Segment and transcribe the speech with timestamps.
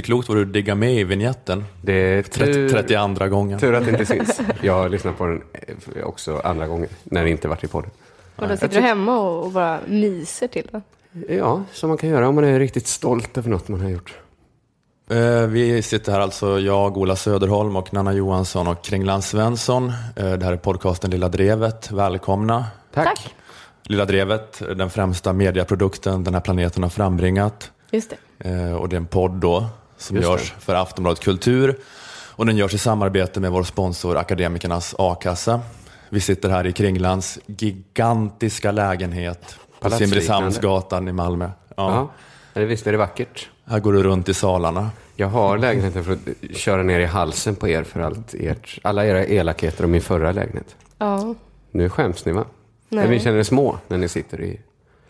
[0.00, 1.64] inte klokt vad du diggar med i vignetten.
[1.82, 3.58] Det är tur, 32 gången.
[3.58, 4.40] tur att det inte syns.
[4.62, 5.42] Jag har lyssnat på den
[5.96, 7.90] eh, också andra gånger, när det inte varit i podden.
[8.36, 10.82] Och då sitter du hemma och, bara myser till den.
[11.38, 14.14] Ja, som man kan göra om man är riktigt stolt över något man har gjort.
[15.10, 19.92] Eh, Vi sitter här alltså, jag, Ola Söderholm och Nanna Johansson och Kringland Svensson.
[20.16, 21.90] Eh, Det här är podcasten Lilla Drevet.
[21.90, 22.64] Välkomna.
[22.94, 23.04] Tack.
[23.06, 23.34] Tack.
[23.82, 27.70] Lilla Drevet, den främsta mediaprodukten den här planeten har frambringat.
[27.90, 28.74] Just det.
[28.74, 29.66] Och det är en podd då
[30.00, 31.78] som Just görs för Aftonbladet Kultur.
[32.36, 35.60] Och den görs i samarbete med vår sponsor Akademikernas A-kassa.
[36.08, 39.90] Vi sitter här i Kringlands gigantiska lägenhet på.
[39.90, 41.50] Simrishamnsgatan i Malmö.
[41.76, 42.10] Ja.
[42.52, 43.48] Ja, visst är det vackert?
[43.64, 44.90] Här går du runt i salarna.
[45.16, 49.06] Jag har lägenheten för att köra ner i halsen på er för allt ert, alla
[49.06, 50.76] era elakheter om min förra lägenhet.
[50.98, 51.34] Ja.
[51.70, 52.44] Nu skäms ni va?
[52.88, 53.04] Nej.
[53.04, 54.60] Eller ni känner er små när ni sitter i...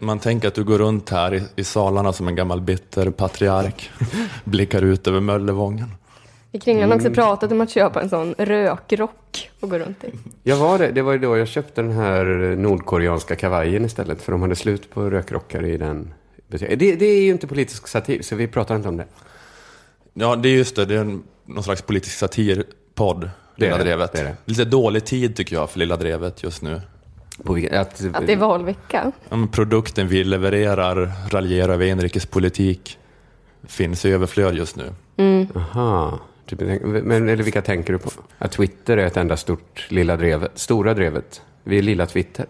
[0.00, 3.90] Man tänker att du går runt här i, i salarna som en gammal bitter patriark.
[4.44, 5.86] Blickar ut över Möllevången.
[6.52, 7.06] I Kringlan har Mm.
[7.06, 10.10] också pratat om att köpa en sån rökrock och gå runt i.
[10.42, 10.90] Jag var det.
[10.90, 12.24] Det var ju då jag köpte den här
[12.56, 14.22] nordkoreanska kavajen istället.
[14.22, 16.14] För de hade slut på rökrockar i den.
[16.48, 19.06] Det, det är ju inte politisk satir, så vi pratar inte om det.
[20.14, 20.84] Ja, det är just det.
[20.84, 23.20] Det är en, någon slags politisk satirpodd,
[23.56, 24.12] Det är Lilla det, Drevet.
[24.12, 24.36] det är det.
[24.44, 26.80] Lite dålig tid tycker jag för Lilla Drevet just nu.
[27.44, 29.12] På, vilken- att, Att det är valvecka.
[29.28, 32.98] Men Produkten vi levererar, raljerar över inrikespolitik,
[33.66, 34.92] finns i överflöd just nu.
[35.56, 36.18] Aha.
[36.46, 38.10] Typ, men eller vilka tänker du på?
[38.38, 40.50] Att Twitter är ett enda stort lilla drevet.
[40.54, 41.42] Stora drevet.
[41.64, 42.46] Vi är lilla Twitter.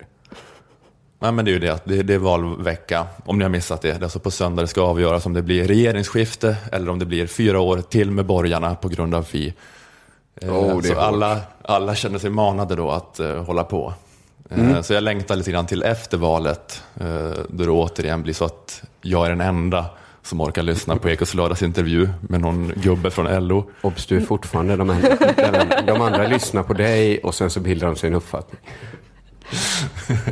[1.23, 3.83] Ja, men det är ju det, att det, det är valvecka, om ni har missat
[3.83, 3.89] det.
[3.93, 7.07] Det är alltså på söndag det ska avgöras om det blir regeringsskifte eller om det
[7.07, 9.55] blir fyra år till med borgarna på grund av Fi.
[10.41, 13.95] Eh, Oh, så alla, alla känner sig manade då att eh, hålla på.
[14.51, 14.83] Eh, Mm.
[14.83, 18.83] Så jag längtar lite grann till efter valet, eh, då det återigen blir så att
[19.03, 19.87] jag är den enda
[20.23, 23.71] som orkar lyssna på Ekots lördagsintervju med någon gubbe från LO.
[23.83, 25.09] Obs, du är fortfarande de andra.
[25.87, 28.61] De andra lyssnar på dig och sen så bildar de sig en uppfattning.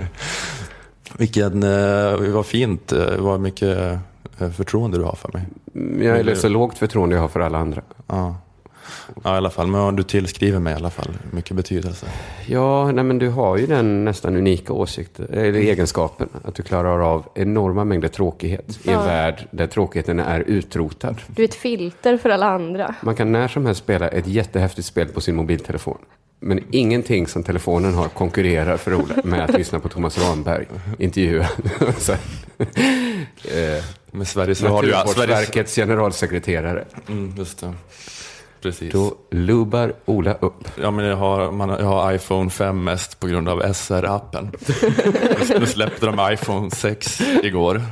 [1.18, 3.98] Vilken, eh, vad fint, vad mycket
[4.56, 5.46] förtroende du har för mig.
[6.06, 7.82] Jag är så lågt förtroende jag har för alla andra.
[8.06, 8.36] Ja.
[9.24, 9.66] Ja, i alla fall.
[9.66, 12.06] Men du tillskriver mig i alla fall mycket betydelse.
[12.46, 17.00] Ja, nej, men du har ju den nästan unika åsikten, eller egenskapen, att du klarar
[17.00, 19.02] av enorma mängder tråkighet i en Ja.
[19.04, 21.16] värld där tråkigheten är utrotad.
[21.26, 22.94] Du är ett filter för alla andra.
[23.02, 25.98] Man kan när som helst spela ett jättehäftigt spel på sin mobiltelefon.
[26.40, 30.66] Men ingenting som telefonen har konkurrerar för Ola med att lyssna på Thomas Ramberg
[30.98, 31.42] intervjua
[32.58, 34.28] eh, Med.
[34.28, 36.84] Sveriges, Naturvårdsverkets generalsekreterare.
[37.08, 37.72] mm, just det.
[38.62, 38.92] Precis.
[38.92, 40.68] Då lubar Ola upp.
[40.82, 44.48] Ja, men jag har, man, jag har iPhone 5 mest på grund av SR-appen.
[45.60, 47.82] nu släppte de iPhone 6 igår.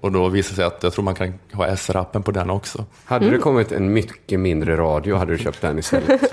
[0.00, 2.84] Och då visade det sig att jag tror man kan ha SR-appen på den också.
[3.04, 6.32] Hade det kommit en mycket mindre radio hade du köpt den istället.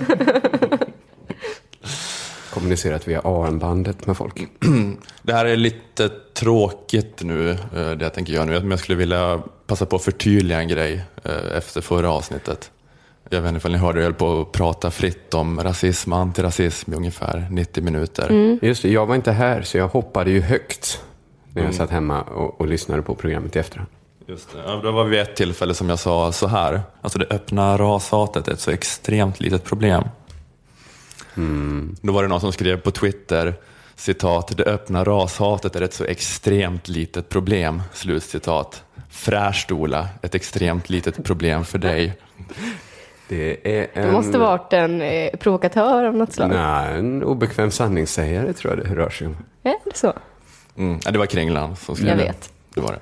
[2.54, 4.46] Kommunicerat via AM-bandet med folk.
[5.22, 8.60] Det här är lite tråkigt nu, eh, det jag tänker göra nu.
[8.60, 12.70] Men jag skulle vilja passa på att förtydliga en grej eh, efter förra avsnittet.
[13.30, 16.18] Jag vet inte om ni hörde, jag höll på att prata fritt om rasism och
[16.18, 18.58] antirasism i ungefär 90 minuter.
[18.62, 21.04] Just det, jag var inte här så jag hoppade ju högt
[21.54, 23.90] när jag satt hemma och, och lyssnade på programmet i efterhand.
[24.26, 24.58] Just det.
[24.66, 26.82] Ja, det var vid ett tillfälle som jag sa så här.
[27.00, 30.04] Alltså det öppna rashatet är ett så extremt litet problem.
[32.00, 33.54] Då var det någon som skrev på Twitter,
[33.96, 38.84] citat, det öppna rashatet är ett så extremt litet problem, slutcitat.
[39.10, 42.18] Fräscht Ola, ett extremt litet problem för dig.
[43.32, 44.06] Det är en...
[44.06, 46.50] Du måste varit en eh, provokatör av något slag.
[46.50, 49.36] Nej, en obekväm sanningssägare tror jag det rör sig om.
[49.62, 50.12] Är det så?
[50.76, 52.24] Mm, ja, det var Kringland som skrev Jag det.
[52.24, 52.52] vet.
[52.74, 53.00] Det var det.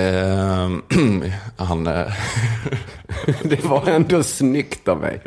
[0.00, 0.82] Ehm,
[1.56, 2.12] han, eh,
[3.42, 5.20] Det var ändå snyggt av mig.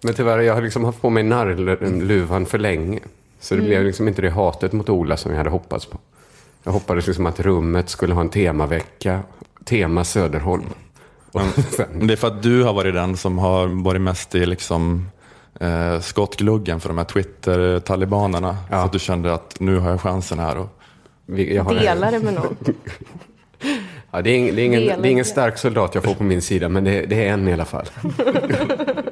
[0.00, 3.00] Men tyvärr, jag har liksom haft på mig narrluvan för länge.
[3.40, 5.98] Så det blev liksom inte det hatet mot Ola som jag hade hoppats på.
[6.62, 9.20] Jag hoppades liksom att rummet skulle ha en temavecka.
[9.64, 10.64] Tema Söderholm.
[12.02, 15.08] Det är för att du har varit den som har varit mest i liksom,
[15.60, 18.56] eh, skottgluggen för de här Twitter-talibanerna.
[18.70, 18.80] Ja.
[18.80, 20.58] Så att du kände att nu har jag chansen här.
[20.58, 20.68] Och,
[21.26, 22.56] vi- jag har, Dela det med någon.
[24.10, 26.24] ja, det, är ing, det, är ingen, det är ingen stark soldat jag får på
[26.24, 27.86] min sida, men det, det är en i alla fall.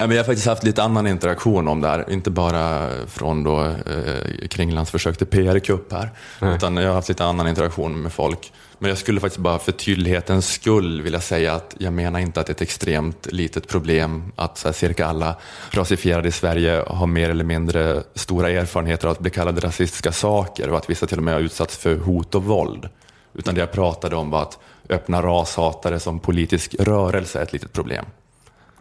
[0.00, 2.10] Ja, men jag har faktiskt haft lite annan interaktion om det här.
[2.10, 6.10] Inte bara från då, eh, Kringlands försök till PR-kupp här.
[6.40, 6.54] Nej.
[6.54, 8.52] Utan jag har haft lite annan interaktion med folk.
[8.78, 12.46] Men jag skulle faktiskt bara för tydlighetens skull vilja säga att jag menar inte att
[12.46, 15.36] det är ett extremt litet problem att här, cirka alla
[15.70, 20.70] rasifierade i Sverige har mer eller mindre stora erfarenheter av att bli kallade rasistiska saker
[20.70, 22.88] och att vissa till och med har utsatts för hot och våld.
[23.34, 24.58] Utan det jag pratade om var att
[24.88, 28.04] öppna rashatare som politisk rörelse är ett litet problem.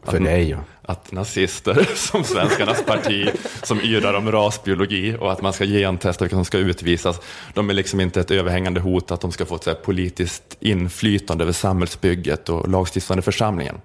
[0.03, 0.57] För dig, ja.
[0.81, 3.29] Att nazister som Svenskarnas parti,
[3.63, 7.21] som yrar om rasbiologi och att man ska gentesta vilka som ska utvisas,
[7.53, 10.57] de är liksom inte ett överhängande hot att de ska få ett så här politiskt
[10.59, 13.75] inflytande över samhällsbygget och lagstiftande församlingen.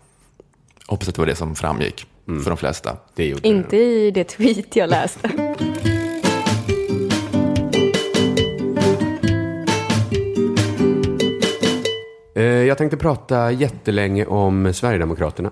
[0.86, 2.96] Hoppas att det var det som framgick för de flesta.
[3.14, 5.30] Det Inte i det tweet jag läste.
[12.34, 15.50] Eh, Jag tänkte prata jättelänge om Sverigedemokraterna.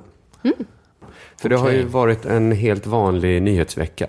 [1.40, 4.06] För det har ju varit en helt vanlig nyhetsvecka.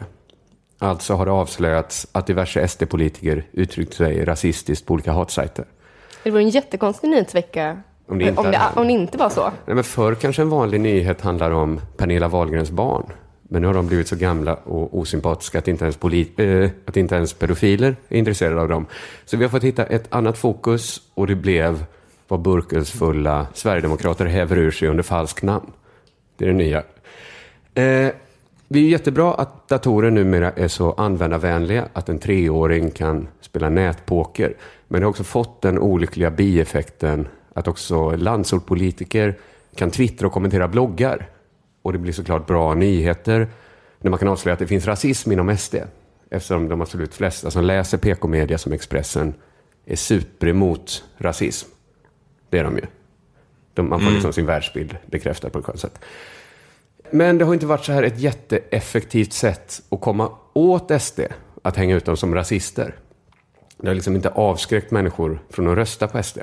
[0.80, 5.66] Alltså har det avslöjats att diverse SD-politiker uttryckt sig rasistiskt på olika hatsajter.
[6.24, 7.82] Det var en jättekonstig nyhetsvecka.
[8.08, 9.52] Om det inte om, det, om det inte var så.
[9.66, 13.04] Nej, men förr kanske en vanlig nyhet handlar om Pernilla Wahlgrens barn.
[13.44, 16.98] Men nu har de blivit så gamla och osympatiska att inte ens, polit, eh, att
[16.98, 18.86] inte ens pedofiler är intresserade av dem.
[19.26, 21.84] Så vi har fått hitta ett annat fokus och det blev
[22.28, 25.72] vad burkelsfulla sverigedemokrater häver ur sig under falskt namn.
[26.42, 26.78] Det är det nya.
[27.74, 28.14] Eh,
[28.68, 34.54] det är jättebra att datorer numera är så användarvänliga att en treåring kan spela nätpoker.
[34.88, 39.38] Men det har också fått den olyckliga bieffekten att också landsortpolitiker
[39.76, 41.30] kan twittra och kommentera bloggar.
[41.82, 43.48] Och det blir såklart bra nyheter
[44.00, 45.76] när man kan avslöja att det finns rasism inom SD.
[46.30, 49.34] Eftersom de absolut flesta som läser PK-media som Expressen
[49.86, 51.70] är super emot rasism.
[52.50, 52.86] Det är de ju.
[53.74, 56.00] De, man får liksom sin världsbild bekräftad på ett skönt sätt.
[57.12, 61.20] Men det har inte varit så här ett jätteeffektivt sätt att komma åt SD,
[61.62, 62.96] att hänga ut dem som rasister.
[63.78, 66.40] Det har liksom inte avskräckt människor från att rösta på SD.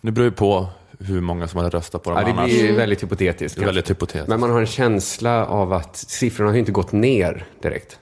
[0.00, 0.66] Det beror ju på
[0.98, 2.50] hur många som hade röstat på dem Ja, det annars.
[2.50, 3.38] blir väldigt hypotetiskt.
[3.38, 3.66] Det är kanske.
[3.66, 4.28] väldigt hypotetiskt.
[4.28, 7.98] Men man har en känsla av att siffrorna har inte gått ner direkt.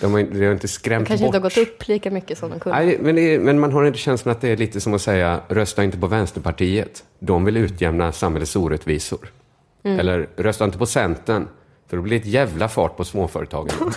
[0.00, 1.34] De har, det har inte skrämt Kanske bort.
[1.34, 2.78] inte har gått upp lika mycket som de kunde.
[2.78, 5.02] Nej, men, det är, men man har inte känslan att det är lite som att
[5.02, 7.04] säga rösta inte på Vänsterpartiet.
[7.18, 9.32] De vill utjämna samhällets orättvisor.
[9.86, 11.48] Eller rösta inte på Centern,
[11.88, 13.74] för då blir det ett jävla fart på småföretagen.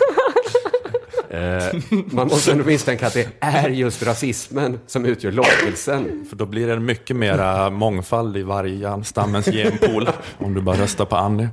[1.29, 1.63] eh,
[2.05, 6.25] man måste ändå misstänka att det är just rasismen som utgör lockelsen.
[6.29, 11.15] För då blir det mycket mera mångfald i vargstammens genpool om du bara röstar på
[11.15, 11.47] Annie.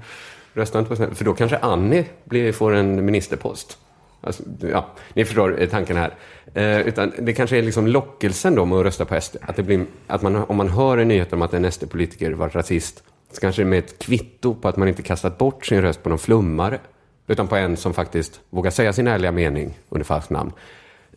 [0.54, 3.78] Rösta inte på Centern, för då kanske Annie blir, får en ministerpost.
[4.26, 6.14] Alltså, ja, ni förstår eh, tanken här.
[6.55, 9.37] Eh, utan det kanske är liksom lockelsen då med att rösta på SD.
[9.40, 12.49] Att det blir, att man, om man hör en nyhet om att en SD-politiker var
[12.49, 13.02] rasist,
[13.32, 16.02] så kanske det är med ett kvitto på att man inte kastat bort sin röst
[16.02, 16.78] på någon flummare.
[17.26, 20.52] Utan på en som faktiskt vågar säga sin ärliga mening under falskt namn.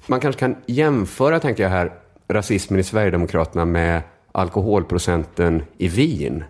[0.08, 1.92] Man kanske kan jämföra, tänker jag här,
[2.28, 4.02] rasismen i Sverigedemokraterna med
[4.32, 6.44] alkoholprocenten i vin.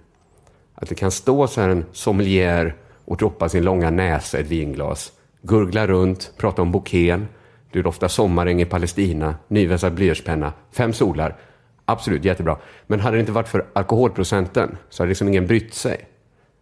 [0.75, 4.47] Att det kan stå så här en sommelier och droppa sin långa näsa i ett
[4.47, 7.27] vinglas, gurgla runt, prata om bouquén,
[7.71, 11.37] du doftar sommaräng i Palestina, nyvässad blyertspenna, fem solar.
[11.85, 12.57] Absolut, jättebra.
[12.87, 16.07] Men hade det inte varit för alkoholprocenten så hade liksom ingen brytt sig.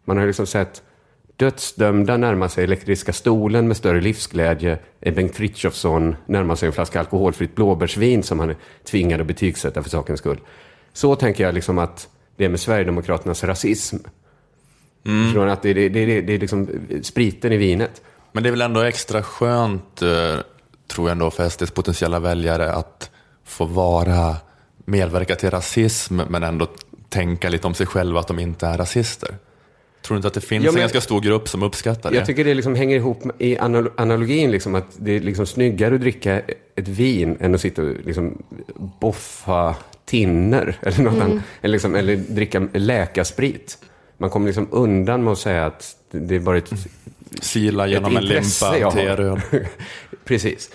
[0.06, 0.82] Man har liksom sett
[1.36, 7.00] dödsdömda närma sig elektriska stolen med större livsglädje än Bengt Frithiofsson närma sig en flaska
[7.00, 10.40] alkoholfritt blåbärsvin som han är tvingad att betygsätta för sakens skull.
[10.94, 13.98] Så tänker jag liksom att det är med Sverigedemokraternas rasism.
[15.34, 16.69] Från att det, det, det, det, det är liksom
[17.02, 18.02] spriten i vinet.
[18.31, 20.36] Men det är väl ändå extra skönt, eh,
[20.88, 23.10] tror jag ändå, för SDs potentiella väljare att
[23.46, 24.36] få vara,
[24.86, 26.68] medverka till rasism, men ändå
[27.10, 29.30] tänka lite om sig själva att de inte är rasister.
[30.02, 32.18] Tror du inte att det finns Ja, men- en ganska stor grupp som uppskattar det?
[32.18, 35.96] Jag tycker det liksom hänger ihop i anal- analogin, liksom, att det är liksom snyggare
[35.96, 36.42] att dricka
[36.76, 38.44] ett vin än att sitta och liksom
[39.00, 43.78] boffa tinner eller, något annat, eller, liksom, eller dricka läkarsprit.
[44.18, 46.72] Man kommer liksom undan med att säga att det det är bara ett
[47.42, 48.92] Sila genom en limpa har.
[48.92, 49.42] teröl.
[50.26, 50.69] Precis.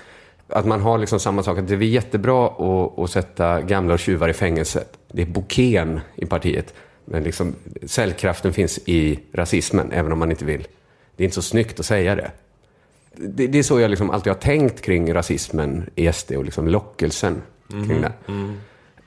[0.49, 4.01] Att man har liksom samma sak, att det är jättebra att, att sätta gamla och
[4.01, 4.99] tjuvar i fängelset.
[5.13, 6.75] Det är bouquén i partiet.
[7.05, 7.55] Men liksom,
[7.87, 10.67] cellkraften finns i rasismen, även om man inte vill.
[11.17, 12.31] Det är inte så snyggt att säga det.
[13.17, 16.69] Det, det är så jag liksom alltid har tänkt kring rasismen i SD och liksom
[16.69, 18.13] lockelsen kring det.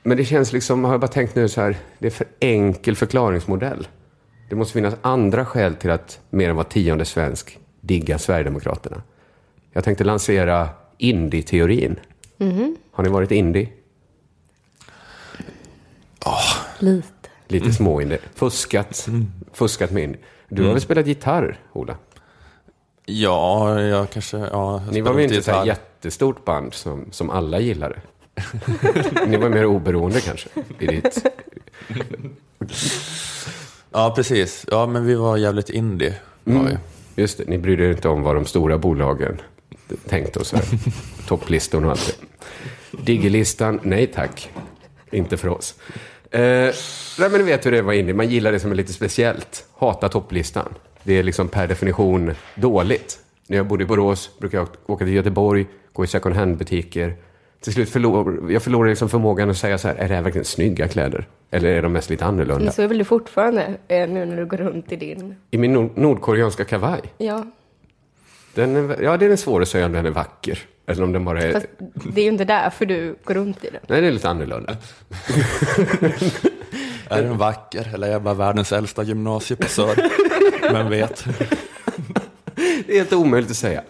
[0.02, 2.96] Men det känns liksom, har jag bara tänkt nu så här, det är för enkel
[2.96, 3.88] förklaringsmodell.
[4.48, 9.02] Det måste finnas andra skäl till att mer än var tionde svensk diggar Sverigedemokraterna.
[9.72, 11.96] Jag tänkte lansera indie-teorin.
[12.90, 13.68] Har ni varit indie?
[16.78, 17.08] Lite.
[17.48, 18.18] Lite små-indie.
[18.34, 19.08] Fuskat,
[19.52, 20.20] fuskat med indie.
[20.48, 21.96] Du har väl spelat gitarr, Ola?
[23.04, 24.36] Ja, jag kanske...
[24.36, 25.66] Ja, jag Ni var väl inte gitarr.
[25.66, 27.96] jättestort band som, som alla gillade?
[29.26, 30.48] Ni var mer oberoende kanske?
[30.78, 31.26] I ditt...
[33.96, 34.66] Ja, precis.
[34.70, 36.14] Ja, men vi var jävligt indie.
[36.44, 36.76] Var vi.
[37.22, 39.40] Just det, ni brydde er inte om vad de stora bolagen
[40.08, 40.64] tänkte och så här.
[41.28, 43.02] Topplistor och allt det.
[43.02, 44.50] Diggerlistan, nej tack.
[45.10, 45.74] Inte för oss.
[46.30, 46.40] Eh,
[47.18, 48.12] nej, men ni vet hur det var inne.
[48.12, 49.64] Man gillar det som är lite speciellt.
[49.74, 50.74] Hata topplistan.
[51.02, 53.18] Det är liksom per definition dåligt.
[53.46, 57.16] När jag bodde i Borås brukade jag åka till Göteborg, gå i second hand-butiker.
[57.66, 60.44] Till slut förlor jag förlorade liksom förmågan att säga så här, är det här verkligen
[60.44, 61.28] snygga kläder?
[61.50, 62.64] Eller är de mest lite annorlunda?
[62.64, 65.36] Men så är väl du fortfarande eh, nu när du går runt i din...
[65.50, 67.00] I min nord nordkoreanska kavaj.
[67.18, 67.46] Ja,
[68.54, 70.58] Den är, ja, den är svår att säga om den är vacker.
[70.86, 71.52] Eller om den bara är...
[71.52, 71.66] fast
[72.14, 73.80] det är ju inte därför du går runt i den.
[73.88, 74.76] Nej, den är lite annorlunda.
[77.10, 79.94] Är den vacker eller är jag bara världens äldsta gymnasie på Sör?
[80.72, 81.24] Vem vet?
[82.86, 83.82] Det är helt omöjligt att säga.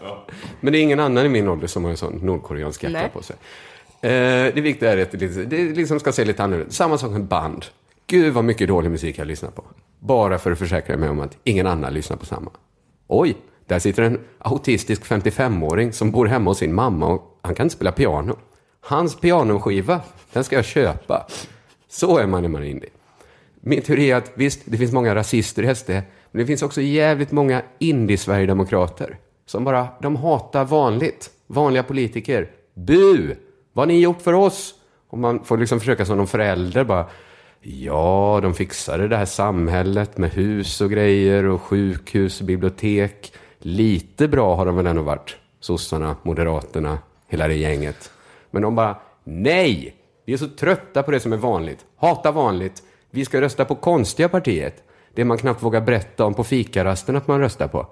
[0.61, 3.23] Men det är ingen annan i min ålder som har en sån nordkoreansk jacka på
[3.23, 3.37] sig.
[4.01, 7.65] Eh, det viktiga är att det, liksom ska se lite annorlunda Samma sak med band.
[8.07, 9.65] Gud vad mycket dålig musik jag lyssnar på.
[9.99, 12.51] Bara för att försäkra mig om att ingen annan lyssnar på samma.
[13.07, 13.37] Oj,
[13.67, 17.77] där sitter en autistisk 55-åring som bor hemma hos sin mamma och han kan inte
[17.77, 18.37] spela piano.
[18.81, 20.01] Hans pianoskiva,
[20.33, 21.27] den ska jag köpa.
[21.89, 22.91] Så är man när man är indie.
[23.61, 26.81] Min teori är att visst, det finns många rasister i SD, men det finns också
[26.81, 32.51] jävligt många indie-sverigedemokrater som bara, de hatar vanligt, vanliga politiker.
[32.75, 33.35] Bu!
[33.73, 34.75] Vad har ni gjort för oss?
[35.09, 37.07] Och man får liksom försöka som någon förälder bara,
[37.61, 43.33] ja, de fixade det här samhället med hus och grejer och sjukhus och bibliotek.
[43.59, 46.99] Lite bra har de väl ändå varit, sossarna, moderaterna,
[47.29, 48.11] hela det gänget.
[48.51, 49.97] Men de bara, nej!
[50.25, 51.85] Vi är så trötta på det som är vanligt.
[51.97, 52.83] Hata vanligt.
[53.11, 54.83] Vi ska rösta på konstiga partiet.
[55.15, 57.87] Det man knappt vågar berätta om på fikarasten att man röstar på.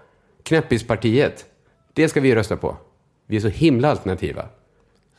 [0.44, 1.44] Knäppispartiet.
[1.92, 2.76] Det ska vi rösta på.
[3.26, 4.44] Vi är så himla alternativa.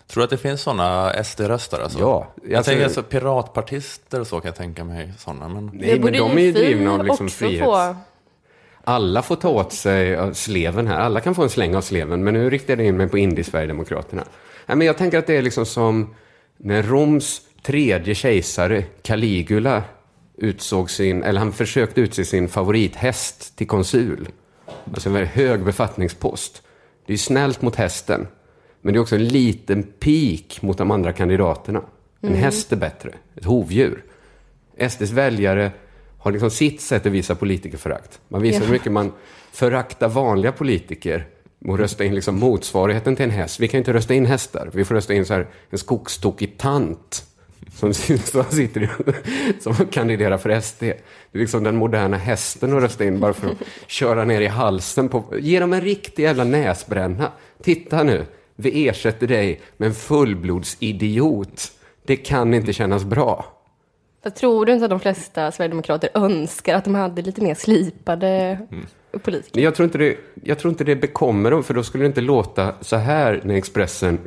[0.08, 1.84] Tror du att det finns sådana SD-röstare?
[1.84, 2.00] Alltså?
[2.00, 5.50] Ja, Jag alltså- tänker alltså piratpartister och så kan jag tänka mig sådana.
[5.50, 7.66] Men Nej, men de är ju drivna av liksom också frihets...
[7.66, 7.96] få.
[8.84, 11.00] Alla får ta åt sig av sleven här.
[11.00, 12.24] Alla kan få en släng av sleven.
[12.24, 14.24] Men nu riktar jag in mig på Indie-Sverigedemokraterna.
[14.66, 16.16] Nej, men jag tänker att det är liksom som
[16.58, 19.84] när Roms tredje kejsare, Caligula,
[20.38, 24.28] utsåg sin, eller han försökte utse sin favorithäst till konsul.
[24.94, 26.62] Alltså en väldigt hög befattningspost.
[27.06, 28.28] Det är snällt mot hästen.
[28.82, 31.82] Men det är också en liten pik mot de andra kandidaterna.
[32.22, 33.12] En häst är bättre.
[33.36, 34.04] Ett hovdjur.
[34.90, 35.72] SDs väljare
[36.20, 38.20] har liksom sitt sätt att visa politikerförakt.
[38.28, 38.66] Man visar Ja.
[38.66, 39.12] hur mycket man
[39.52, 41.28] föraktar vanliga politiker
[41.68, 43.60] och rösta in liksom motsvarigheten till en häst.
[43.60, 44.70] Vi kan inte rösta in hästar.
[44.74, 47.26] Vi får rösta in så här en skogstokig tant
[47.76, 48.90] som, som sitter i,
[49.60, 50.80] som kandiderar för SD.
[50.80, 50.90] Det
[51.32, 55.10] är liksom den moderna hästen att rösta in bara för att köra ner i halsen
[55.10, 55.24] på...
[55.40, 57.32] Ge dem en riktig jävla näsbränna.
[57.64, 61.72] Titta nu, vi ersätter dig med en fullblodsidiot.
[62.06, 63.46] Det kan inte kännas bra.
[64.24, 68.60] Jag tror du inte att de flesta sverigedemokrater önskar att de hade lite mer slipade
[69.20, 69.62] politiker?
[69.62, 72.22] Jag tror, inte det, jag tror inte det bekommer dem, för då skulle det inte
[72.22, 74.20] låta så här när Expressen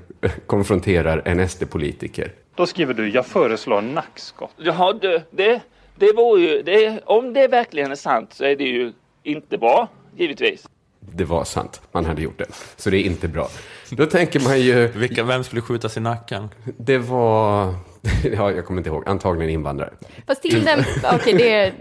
[0.47, 2.33] konfronterar en SD-politiker.
[2.59, 4.51] Då skriver du, jag föreslår nackskott.
[4.57, 5.61] Jaha, det, det,
[5.95, 9.89] det vore ju, det, om det verkligen är sant så är det ju inte bra,
[10.17, 10.69] givetvis.
[11.01, 12.47] Det var sant, man hade gjort det.
[12.77, 13.49] Så det är inte bra.
[13.91, 16.49] Då tänker man ju, vilka, vem skulle skjutas i nacken?
[16.65, 17.65] det var,
[18.25, 19.91] ja, jag kommer inte ihåg, antagligen invandrare.
[20.27, 20.85] Fast till den,
[21.15, 21.73] okej det är,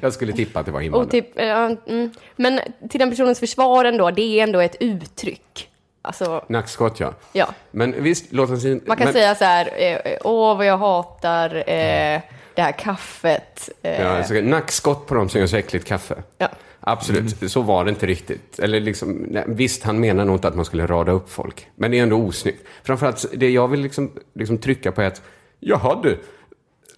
[0.00, 1.10] Jag skulle tippa att det var invandrare.
[1.10, 2.60] typ, ja, mm, men
[2.90, 5.71] till den personens försvar ändå, det är ändå ett uttryck.
[6.02, 7.14] Alltså, Nackskott, ja.
[7.32, 7.48] ja.
[7.70, 10.78] Men visst, låt oss in, Man kan men, säga så här, eh, åh vad jag
[10.78, 12.20] hatar eh,
[12.54, 13.70] det här kaffet.
[13.82, 16.22] Eh, Ja, alltså, nackskott på dem som gör så äckligt kaffe.
[16.38, 16.48] ja.
[16.84, 18.58] Absolut, så var det inte riktigt.
[18.58, 21.68] Eller liksom, nej, visst, han menar nog inte att man skulle rada upp folk.
[21.74, 22.66] Men det är ändå osnyggt.
[22.82, 25.22] Framförallt, det jag vill liksom, liksom trycka på är att,
[25.60, 26.18] jaha du,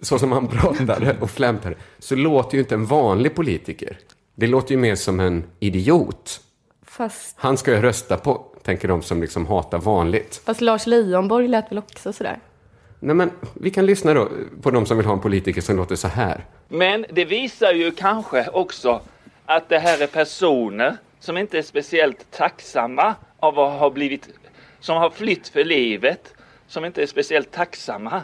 [0.01, 3.97] så som han pratade och flämtade, så låter ju inte en vanlig politiker.
[4.35, 6.41] Det låter ju mer som en idiot.
[6.85, 10.41] Fast, Han ska jag rösta på, tänker de som liksom hatar vanligt.
[10.45, 12.39] fast Lars Leijonborg lät väl också sådär?
[12.99, 14.29] Nej men, vi kan lyssna då
[14.61, 16.45] på de som vill ha en politiker som låter så här.
[16.67, 19.01] Men det visar ju kanske också
[19.45, 24.29] att det här är personer som inte är speciellt tacksamma av att ha blivit,
[24.79, 26.33] som har flytt för livet,
[26.67, 28.21] som inte är speciellt tacksamma.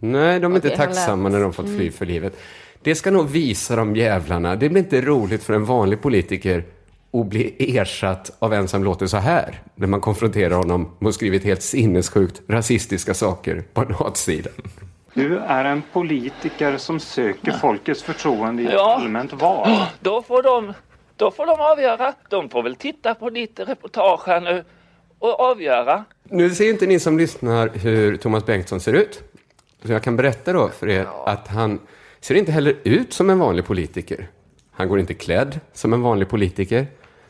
[0.00, 2.40] Nej, de är inte Okej, han tacksamma när de fått fly för livet.
[2.82, 4.56] Det ska nog visa de jävlarna.
[4.56, 6.64] Det blir inte roligt för en vanlig politiker
[7.14, 9.62] att bli ersatt av en som låter så här.
[9.74, 14.50] När man konfronterar honom med att skrivit helt sinnessjukt rasistiska saker på en hatsida.
[15.14, 18.94] Du är en politiker som söker folkets förtroende i ett Ja.
[19.00, 19.68] allmänt val.
[20.00, 20.72] Då får de,
[21.16, 22.12] då får de avgöra.
[22.30, 24.64] De får väl titta på ditt reportage här nu
[25.18, 26.04] och avgöra.
[26.24, 29.22] Nu ser inte ni som lyssnar hur Thomas Bengtsson ser ut.
[29.84, 31.78] Så jag kan berätta då för er att han
[32.20, 34.28] ser inte heller ut som en vanlig politiker.
[34.72, 36.86] Han går inte klädd som en vanlig politiker.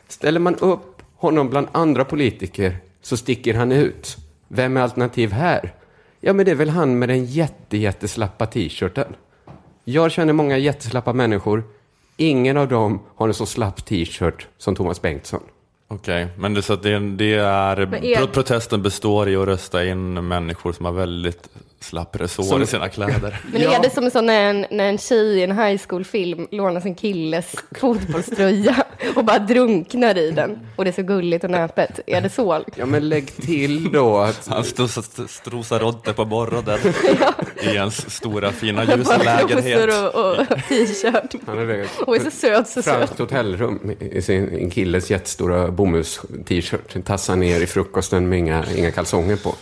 [0.07, 4.17] Ställer man upp honom bland andra politiker så sticker han ut.
[4.47, 5.73] Vem är alternativ här?
[6.21, 9.15] Ja, men det är väl han med den jätte, jätteslappa t-shirten.
[9.83, 11.63] Jag känner många jätteslappa människor.
[12.17, 15.39] Ingen av dem har en så slapp t-shirt som Thomas Bengtsson.
[15.87, 19.47] Okej, men det, så att det, det är, Men är- pro- protesten består i att
[19.47, 21.49] rösta in människor som har väldigt
[21.85, 23.41] slapp resår Som- i sina kläder.
[23.51, 23.75] Men Ja.
[23.75, 26.95] är det som så när en, när en tjej i en high school-film lånar sin
[26.95, 28.75] killes fotbollströja
[29.15, 31.99] och bara drunknar i den och det är så gulligt och näpet?
[32.07, 32.63] Är det så?
[32.75, 36.79] Ja, men lägg till då att Han strosar, där på borraden
[37.63, 39.89] i ens stora fina ljusa lägenhet.
[40.13, 41.35] och, och t-shirt.
[41.45, 42.95] han är Och är så söt, så söt.
[42.95, 47.05] franskt hotellrum i sin en killes jättestora bomulls-t-shirt.
[47.05, 49.55] Tassar ner i frukosten med inga, inga kalsonger på.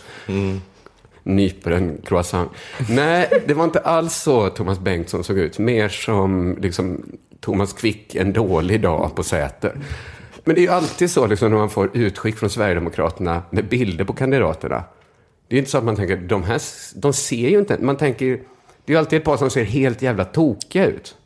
[1.26, 2.50] Nyper en croissant.
[2.90, 5.58] Nej, det var inte alls så Thomas Bengtsson såg ut.
[5.58, 7.02] Mer som liksom,
[7.40, 9.80] Thomas Quick en dålig dag på Säter.
[10.44, 14.04] Men det är ju alltid så liksom, när man får utskick från Sverigedemokraterna med bilder
[14.04, 14.84] på kandidaterna.
[15.48, 16.60] Det är inte så att man tänker, de här,
[16.94, 17.78] de ser ju inte...
[17.80, 21.16] Man tänker, det är ju alltid ett par som ser helt jävla tokiga ut.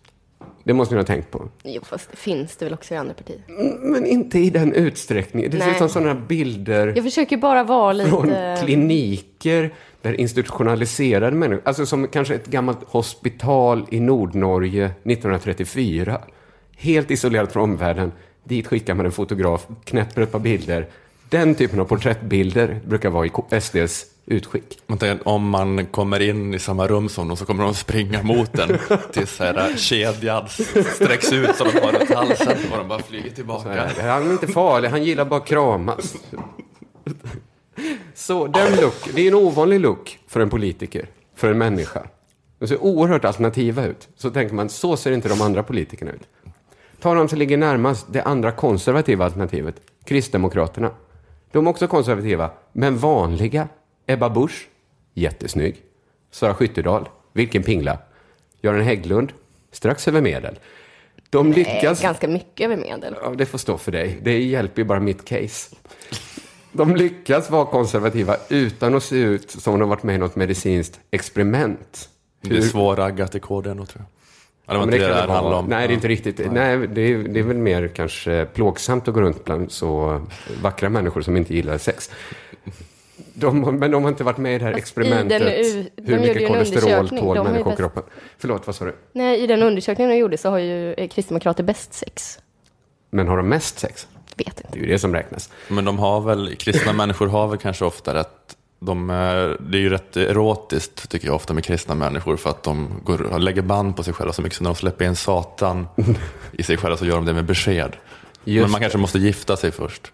[0.65, 1.49] Det måste ni ha tänkt på.
[1.65, 3.43] Jo, fast det finns det väl också i andra partier.
[3.81, 5.51] Men inte i den utsträckningen.
[5.51, 8.59] Det ser ut som sådana bilder Jag försöker bara vara från lite...
[8.65, 16.21] kliniker där institutionaliserade människor, alltså som kanske ett gammalt hospital i Nordnorge 1934.
[16.77, 18.13] Helt isolerat från omvärlden.
[18.45, 20.87] Dit skickar man en fotograf, knäpper ett par bilder.
[21.29, 24.79] Den typen av porträttbilder brukar vara i SDs utskick.
[25.25, 28.79] Om man kommer in i samma rum som dem så kommer de springa mot den
[29.13, 30.49] tills så här, kedjan
[30.95, 33.69] sträcks ut så de har runt halsen och de bara flyger tillbaka.
[33.73, 36.17] här, Han är inte farlig, han gillar bara kramas.
[38.29, 42.07] Så den look, det är en ovanlig look för en politiker, för en människa.
[42.59, 44.09] De ser oerhört alternativa ut.
[44.17, 46.29] Så tänker man, så ser inte de andra politikerna ut.
[47.01, 50.91] Ta de som ligger närmast det andra konservativa alternativet, Kristdemokraterna.
[51.53, 53.69] De är också konservativa, men vanliga.
[54.07, 54.69] Ebba Busch,
[55.15, 55.77] jättesnygg.
[56.31, 57.99] Sara Skyttedal, vilken pingla.
[58.63, 59.33] Göran Hägglund,
[59.73, 60.59] strax över medel.
[61.31, 62.03] De lyckas...
[62.03, 63.15] ganska mycket över medel.
[63.23, 64.19] Ja, det får stå för dig.
[64.23, 65.77] Det hjälper ju bara mitt case.
[66.73, 70.37] De lyckas vara konservativa utan att se ut som om de varit med i något
[70.37, 72.09] medicinskt experiment.
[72.41, 74.05] Det är svårraggat i KD tror jag.
[74.67, 75.33] Ja, det var inte det det vara.
[75.33, 75.67] handlade om.
[75.67, 76.53] Nej, det är inte riktigt.
[76.53, 80.21] Nej, det, är, det är väl mer kanske plågsamt att gå runt bland så
[80.63, 82.11] vackra människor som inte gillar sex.
[83.35, 85.43] De, men de har inte varit med i det här Fast i experimentet.
[85.97, 88.03] den hur mycket kolesterol tål människokroppen?
[88.39, 88.95] Förlåt, vad sa du?
[89.13, 92.39] Nej, i den undersökningen de gjorde så har ju eh, kristdemokrater bäst sex.
[93.11, 94.07] Men har de mest sex?
[94.39, 94.69] Vet inte.
[94.73, 95.51] Det är ju det som räknas.
[95.69, 99.81] Men de har väl, kristna människor har väl kanske ofta rätt, de, är- det är
[99.81, 103.97] ju rätt erotiskt tycker jag ofta med kristna människor för att de går, lägger band
[103.97, 105.87] på sig själva så mycket så när de släpper in Satan
[106.53, 107.97] i sig själva så gör de det med besked.
[108.45, 110.13] Just Men man kanske måste gifta sig först.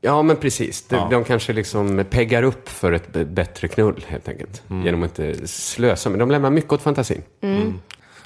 [0.00, 0.82] Ja, men precis.
[0.88, 1.08] De, Ja.
[1.10, 4.62] de kanske liksom peggar upp för ett b- bättre knull, helt enkelt.
[4.84, 6.10] Genom att inte slösa.
[6.10, 7.22] Men de lämnar mycket åt fantasin.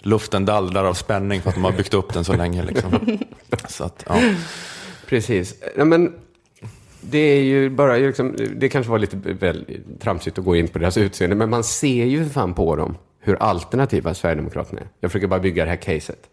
[0.02, 2.62] Luften dallrar av spänning för att de har byggt upp den så länge.
[2.62, 2.90] Liksom.
[3.68, 4.20] Så att, ja.
[5.06, 5.54] Precis.
[5.76, 6.14] Ja, men
[7.00, 10.78] det är ju bara, liksom, det kanske var lite väl tramsigt att gå in på
[10.78, 14.88] deras utseende, men man ser ju för fan på dem hur alternativa Sverigedemokraterna är.
[15.00, 16.30] Jag försöker bara bygga det här caset.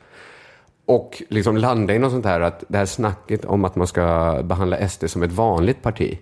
[0.85, 4.39] Och liksom landa i något sånt här, att det här snacket om att man ska
[4.43, 6.19] behandla SD som ett vanligt parti,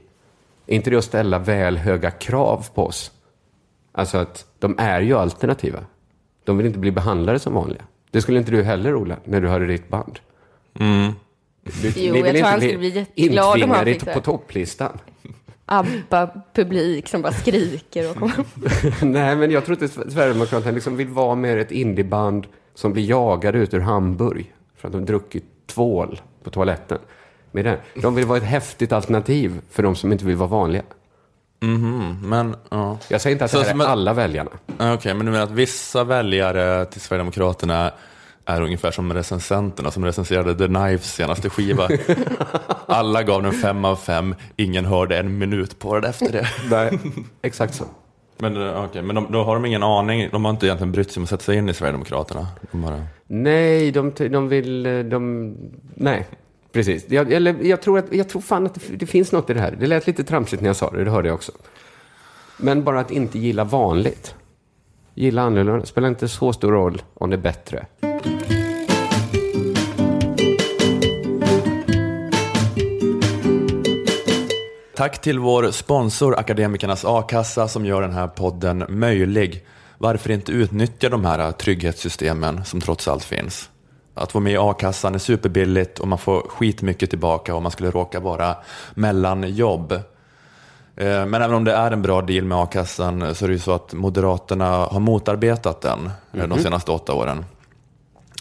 [0.68, 3.12] är inte det att ställa väl höga krav på oss?
[3.92, 5.80] Alltså att de är ju alternativa.
[6.44, 7.84] De vill inte bli behandlade som vanliga.
[8.12, 10.20] Det skulle inte du heller, Ola, när du hörde ditt band.
[10.80, 11.14] Du,
[11.96, 14.14] Jo, jag tror han skulle bli jätteglad om han fick det.
[14.14, 14.98] på topplistan.
[15.66, 18.30] ABBA-publik som bara skriker och.
[19.02, 23.58] Nej, men jag tror inte Sverigedemokraterna liksom vill vara mer ett indieband som blir jagade
[23.58, 26.98] ut ur Hamburg för att de druckit tvål på toaletten.
[27.52, 27.80] Med det.
[28.02, 30.82] De vill vara ett häftigt alternativ för de som inte vill vara vanliga.
[32.24, 32.98] Men, ja.
[33.10, 34.52] Jag säger inte att Så det här är en- alla väljarna.
[34.78, 37.92] Ja, Okej, men du menar att vissa väljare till Sverigedemokraterna
[38.46, 41.88] är ungefär som recensenterna som recenserade The Knives senaste skiva.
[42.86, 46.48] Alla gav den fem av fem, ingen hörde en minut på den efter det.
[46.70, 47.00] Nej,
[47.42, 47.84] exakt så.
[48.38, 51.12] Men, eh, okej, men de, då har de ingen aning, de har inte egentligen brytt
[51.12, 52.48] sig om att sätta sig in i Sverigedemokraterna.
[52.72, 54.86] De bara, Nej, de, de vill...
[54.86, 55.56] eh, De,
[55.96, 56.28] nej,
[56.72, 57.06] precis.
[57.10, 59.60] Jag, eller, jag, tror att, jag tror fan att det, det finns något i det
[59.60, 59.78] här.
[59.80, 61.52] Det lät lite tramsigt när jag sa det, det hörde jag också.
[62.58, 64.36] Men bara att inte gilla vanligt.
[65.14, 65.86] Gilla annorlunda.
[65.86, 67.86] Spelar inte så stor roll om det är bättre.
[74.96, 79.66] Tack till vår sponsor Akademikernas A-kassa som gör den här podden möjlig.
[79.98, 83.70] Varför inte utnyttja de här trygghetssystemen som trots allt finns?
[84.14, 87.92] Att vara med i a-kassan är superbilligt och man får skitmycket tillbaka om man skulle
[87.92, 88.56] råka vara
[88.94, 89.92] mellan jobb.
[89.92, 93.60] Eh, Men även om det är en bra deal med a-kassan så är det ju
[93.60, 97.46] så att Moderaterna har motarbetat den eh, de senaste åtta åren.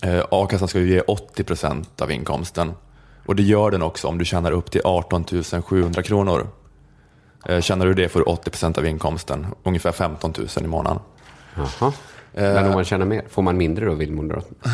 [0.05, 2.73] Eh, A-kassan ska ju ge 80 procent av inkomsten.
[3.27, 5.25] Och det gör den också om du tjänar upp till 18
[5.65, 6.47] 700 kronor.
[7.47, 10.99] Eh, Tjänar du det får du 80 procent av inkomsten, ungefär 15 000 i månaden.
[11.55, 11.93] Jaha.
[12.33, 14.57] Men om man tjänar mer, får man mindre då, vill Moderaterna?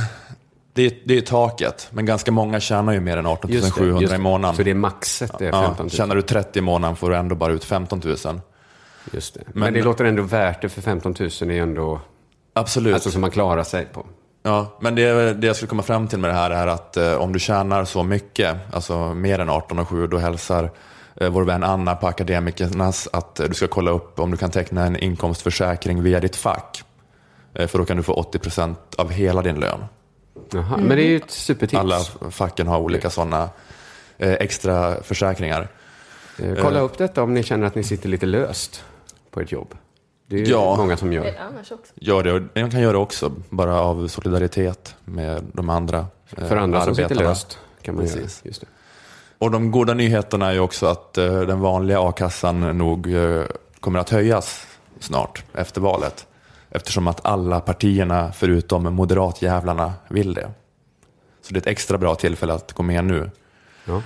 [0.72, 4.18] Det är, det är taket, men ganska många tjänar ju mer än 18 700 i
[4.18, 4.56] månaden.
[4.56, 5.90] Så det är maxet, det är Ja, 15 000?
[5.90, 8.16] tjänar du 30 i månaden får du ändå bara ut 15 000.
[9.12, 9.40] Just det.
[9.46, 12.00] Men, Men- det låter ändå värt det, för 15 000 är ändå...
[12.52, 12.94] Absolut.
[12.94, 14.06] Alltså som man klarar sig på.
[14.42, 17.14] Ja, men det, det jag skulle komma fram till med det här är att eh,
[17.14, 20.70] om du tjänar så mycket, alltså mer än 18 7, då hälsar
[21.16, 24.50] eh, vår vän Anna på Akademikernas att eh, du ska kolla upp om du kan
[24.50, 26.82] teckna en inkomstförsäkring via ditt fack.
[27.54, 29.84] Eh, för då kan du få 80 procent av hela din lön.
[30.52, 30.76] Jaha.
[30.76, 31.80] Men det är ju ett supertips.
[31.80, 31.98] Alla
[32.30, 33.48] facken har olika sådana
[34.18, 35.68] eh, extra försäkringar.
[36.38, 38.84] Eh, Kolla upp detta om ni känner att ni sitter lite löst
[39.30, 39.74] på ett jobb.
[40.30, 40.76] Det är ju Ja.
[40.76, 41.34] många som gör.
[41.40, 41.92] Annars också.
[41.94, 46.48] Gör det, och man kan göra det också, bara av solidaritet med de andra eh,
[46.48, 47.28] För andra som sitter arbetarna.
[47.28, 48.14] löst kan man göra.
[48.16, 48.40] Precis.
[48.44, 48.66] Just det.
[49.38, 53.42] Och de goda nyheterna är ju också att eh, den vanliga a-kassan nog eh,
[53.80, 54.66] kommer att höjas
[55.00, 56.26] snart efter valet.
[56.70, 60.50] Eftersom att alla partierna förutom moderatjävlarna vill det.
[61.42, 63.30] Så det är ett extra bra tillfälle att gå med nu.
[63.84, 64.02] Ja.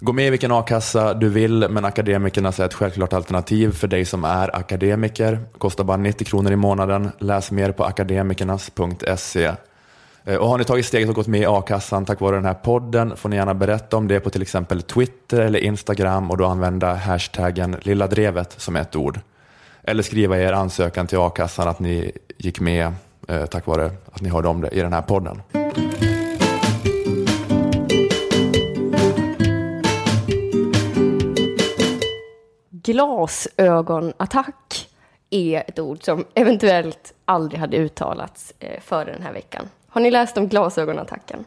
[0.00, 4.04] Gå med i vilken a-kassa du vill, men akademikernas är ett självklart alternativ för dig
[4.04, 5.40] som är akademiker.
[5.58, 7.10] Kostar bara 90 kronor i månaden.
[7.18, 9.52] Läs mer på akademikernas.se.
[10.24, 12.54] Eh, och har ni tagit steget och gått med i a-kassan tack vare den här
[12.54, 16.46] podden får ni gärna berätta om det på till exempel Twitter eller Instagram och då
[16.46, 19.20] använda hashtaggen lilla drevet som ett ord.
[19.82, 22.92] Eller skriva i er ansökan till a-kassan att ni gick med
[23.28, 25.42] eh, tack vare att ni hörde om det i den här podden.
[32.86, 34.88] Glasögonattack
[35.30, 39.68] är ett ord som eventuellt aldrig hade uttalats eh, före den här veckan.
[39.88, 41.44] Har ni läst om glasögonattacken?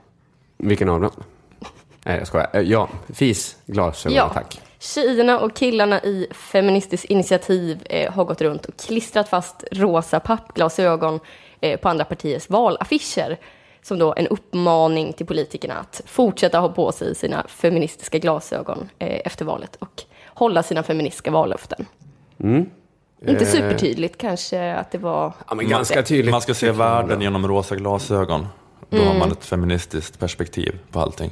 [0.58, 1.12] Vilken av dem?
[2.06, 2.50] Nej, jag skojar.
[2.54, 4.62] Eh, Ja, FIS glasögon, tack.
[4.80, 11.20] Tjejerna och killarna i Feministiskt initiativ eh, har gått runt och klistrat fast rosa pappglasögon
[11.82, 13.38] på andra partiers valaffischer.
[13.82, 19.46] Som då en uppmaning till politikerna att fortsätta ha på sig sina feministiska glasögon efter
[19.46, 20.04] valet och
[20.40, 21.86] hålla sina feministiska vallöften.
[23.28, 25.34] Inte supertydligt kanske att det var...
[25.50, 26.32] Ja, men ganska tydligt.
[26.32, 28.48] Man ska se världen genom rosa glasögon.
[28.90, 29.08] Då Mm.
[29.08, 31.32] har man ett feministiskt perspektiv på allting.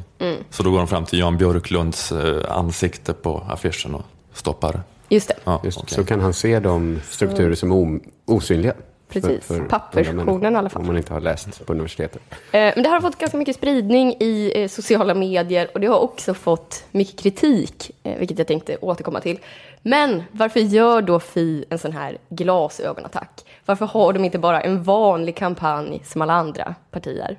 [0.50, 4.02] Så då går de fram till Jan Björklunds eh, ansikte på affischen och
[4.34, 4.82] stoppar.
[5.10, 5.34] Just det.
[5.44, 5.96] Ja, Just, okej.
[5.96, 8.74] Så kan han se de strukturer som är osynliga.
[9.10, 9.52] Precis.
[9.52, 10.82] andra Pappersversionen människor, i alla fall.
[10.82, 12.22] Om man inte har läst på universitetet.
[12.32, 16.00] Eh, Men det har fått ganska mycket spridning i eh, sociala medier och det har
[16.00, 19.40] också fått mycket kritik, eh, vilket jag tänkte återkomma till.
[19.82, 23.46] Men varför gör då Fi en sån här glasögonattack?
[23.66, 27.38] Varför har de inte bara en vanlig kampanj som alla andra partier?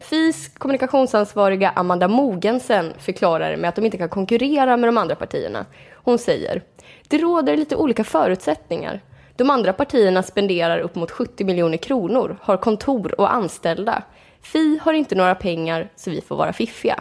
[0.00, 5.66] Fis kommunikationsansvariga Amanda Mogensen förklarar med att de inte kan konkurrera med de andra partierna.
[5.92, 6.62] Hon säger,
[7.08, 9.00] det råder lite olika förutsättningar.
[9.36, 14.02] De andra partierna spenderar upp mot 70 miljoner kronor, har kontor och anställda.
[14.42, 17.00] Fi har inte några pengar, så vi får vara fiffiga.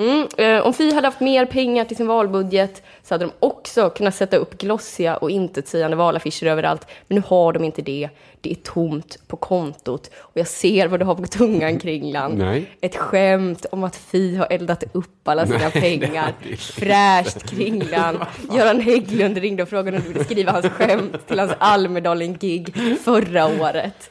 [0.00, 3.90] Mm, eh, om Fi hade haft mer pengar till sin valbudget så hade de också
[3.90, 6.86] kunnat sätta upp glossiga och intetsägande valaffischer överallt.
[7.08, 8.08] Men nu har de inte det.
[8.40, 10.10] Det är tomt på kontot.
[10.18, 12.38] Och jag ser vad du har på tungan, Kringland.
[12.38, 12.66] Nej.
[12.80, 16.34] Ett skämt om att Fi har eldat upp alla sina pengar.
[16.58, 18.18] Fräscht, Kringland.
[18.54, 23.46] Göran Hägglund ringde och frågade om du ville skriva hans skämt till hans Almedalen-gig förra
[23.46, 24.10] året.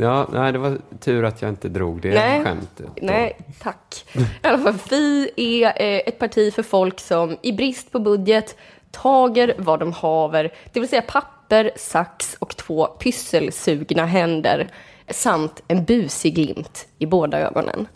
[0.00, 2.44] Ja, nej, det var tur att jag inte drog det Nej.
[2.44, 2.86] skämtet.
[3.02, 4.04] Nej, tack.
[4.42, 8.56] I alla fall, Fi är eh, ett parti för folk som i brist på budget
[8.90, 14.68] tager vad de haver, det vill säga papper, sax och två pysselsugna händer
[15.10, 17.86] samt en busig glimt i båda ögonen.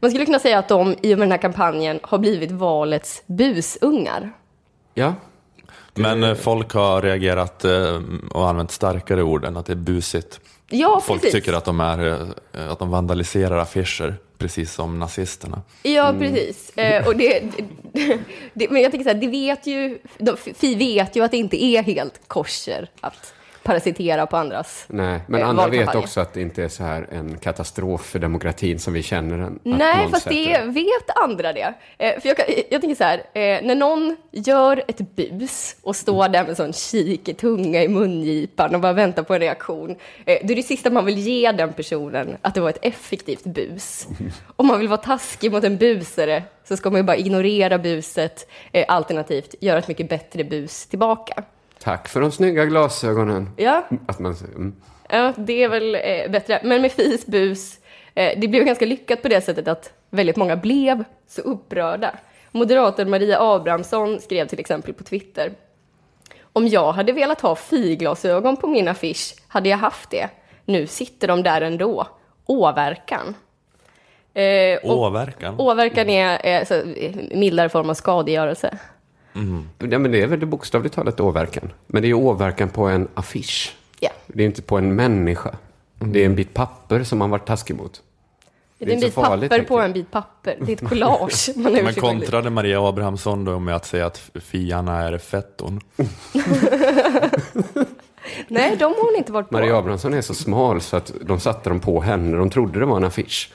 [0.00, 3.22] Man skulle kunna säga att de i och med den här kampanjen har blivit valets
[3.26, 4.32] busungar.
[4.94, 5.14] Ja,
[5.94, 10.40] Men eh, folk har reagerat eh, och använt starkare ord än att det är busigt.
[10.70, 11.34] Ja, Folk precis.
[11.34, 12.20] tycker att de, är,
[12.52, 15.62] eh, att de vandaliserar affischer, precis som nazisterna.
[15.82, 16.78] Ja, precis.
[16.78, 17.42] Eh, och det,
[17.92, 18.18] det,
[18.54, 21.36] det, men jag tänker så här, det vet ju, de, Fi vet ju att det
[21.36, 23.34] inte är helt kosher att
[23.68, 24.84] parasitera på andras.
[24.88, 28.18] Nej, men Eh, andra vet också att det inte är så här en katastrof för
[28.18, 29.58] demokratin som vi känner den.
[29.62, 31.74] Nej, fast det vet andra det.
[31.98, 35.96] Eh, för jag, kan- jag tänker så här, eh, när någon gör ett bus och
[35.96, 39.90] står där med sån kiktunga i mungipan och bara väntar på en reaktion,
[40.26, 43.44] eh, då är det sista man vill ge den personen att det var ett effektivt
[43.44, 44.06] bus.
[44.56, 48.48] Om man vill vara taskig mot en busare så ska man ju bara ignorera buset,
[48.72, 51.42] eh, alternativt göra ett mycket bättre bus tillbaka.
[51.82, 53.50] Tack för de snygga glasögonen.
[53.56, 54.74] Ja, Att man, mm.
[55.08, 56.60] Ja, det är väl eh, bättre.
[56.64, 57.78] Men med Fis bus,
[58.14, 62.14] eh, det blev ganska lyckat på det sättet att väldigt många blev så upprörda.
[62.50, 65.52] Moderaten Maria Abrahamsson skrev till exempel på Twitter.
[66.52, 70.28] Om jag hade velat ha figlasögon på min affisch hade jag haft det.
[70.64, 72.06] Nu sitter de där ändå.
[72.46, 73.34] Åverkan.
[74.34, 75.60] Eh, Åverkan.
[75.60, 78.78] åverkan är eh, så, eh, mildare form av skadegörelse.
[79.78, 81.72] Ja, men det är väl det bokstavligt talat åverkan.
[81.86, 83.76] Men det är ju åverkan på en affisch.
[84.00, 85.54] Ja, Det är inte på en människa.
[85.98, 88.02] Det är en bit papper som man varit taskig mot.
[88.78, 90.56] det är är en bit farligt, papper på en bit papper.
[90.60, 91.50] Det är ett collage.
[91.56, 95.80] Man Men kontrade Maria Abrahamsson då med att säga att fiarna är fetton.
[98.48, 99.54] Nej, de har hon inte varit på.
[99.54, 102.36] Maria Abrahamsson är så smal så att de satte dem på henne.
[102.36, 103.52] De trodde det var en affisch.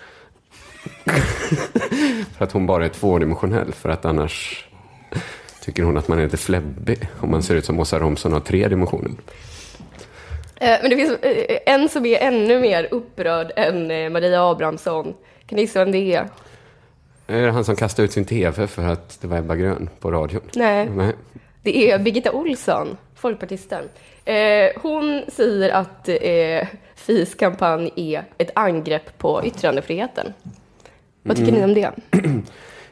[2.38, 3.74] för att hon bara är tvådimensionell.
[3.74, 4.68] För att annars
[5.64, 7.10] tycker hon att man är lite fläbbig.
[7.20, 9.12] Om man ser ut som Åsa Romson har tre dimensioner.
[10.56, 15.14] Eh, Men det finns eh, en som är ännu mer upprörd än eh, Maria Abrahamsson.
[15.46, 16.30] Kan ni gissa vem det är?
[17.28, 20.12] Är det han som kastade ut sin tv för att det var Ebba Grön på
[20.12, 20.42] radion?
[20.56, 21.14] Nej, Nej.
[21.62, 23.84] det är Birgitta Olsson, folkpartisten.
[24.76, 26.10] Hon säger att
[26.96, 30.34] FIs kampanj är ett angrepp på yttrandefriheten.
[31.22, 31.92] Vad tycker ni om det?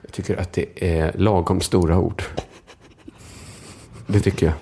[0.01, 2.23] Jag tycker att det är lagom stora ord.
[4.11, 4.55] Det tycker jag.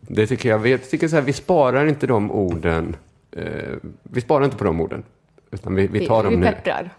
[0.00, 0.66] Det tycker jag.
[0.66, 2.96] Jag tycker så här, vi sparar inte de orden.
[3.36, 3.44] Eh,
[4.02, 5.02] vi sparar inte på de orden.
[5.50, 6.46] Utan vi, vi tar vi dem nu.
[6.46, 6.90] pepprar.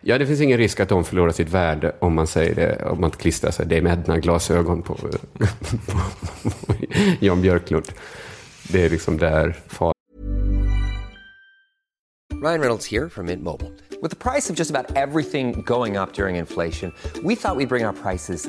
[0.00, 3.00] Ja, det finns ingen risk att de förlorar sitt värde om man säger det, om
[3.00, 5.08] man klistrar sig Dame Edna-glasögon på, på,
[6.66, 6.74] på
[7.20, 7.86] Jan Björklund.
[8.72, 9.92] Det är liksom där far
[12.42, 13.72] Ryan Reynolds here from Mint Mobile.
[14.02, 16.92] With the price of just about everything going up during inflation,
[17.24, 18.48] we thought we'd bring our prices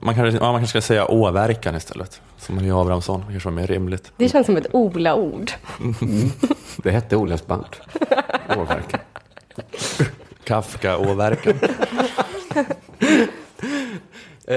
[0.00, 2.20] Man kanske, ja, man kanske ska säga åverkan istället.
[2.36, 4.12] Som Maria Abrahamsson, det kanske var mer rimligt.
[4.16, 5.50] Det känns som ett Ola-ord.
[6.76, 7.64] Det hette Olas band.
[8.56, 9.00] Åverkan.
[10.44, 11.54] Kafka, åverkan.
[14.50, 14.56] Eh,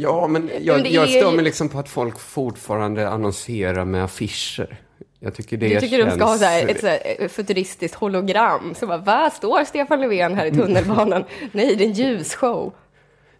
[0.00, 3.08] ja, men jag, Men det jag är stör ju- mig liksom på att folk fortfarande
[3.08, 4.76] annonserar med affischer.
[5.20, 7.94] Jag tycker det Du tycker de ska ha känns- så här, ett så här futuristiskt
[7.96, 8.74] hologram.
[8.74, 11.24] Så bara, vad står Stefan Löfven här i tunnelbanan?
[11.52, 12.72] Nej, det är en ljusshow.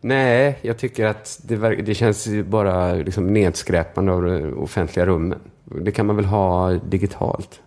[0.07, 5.39] Nej, jag tycker att det, det känns bara liksom nedskräpande av de offentliga rummen.
[5.65, 7.61] Det kan man väl ha digitalt?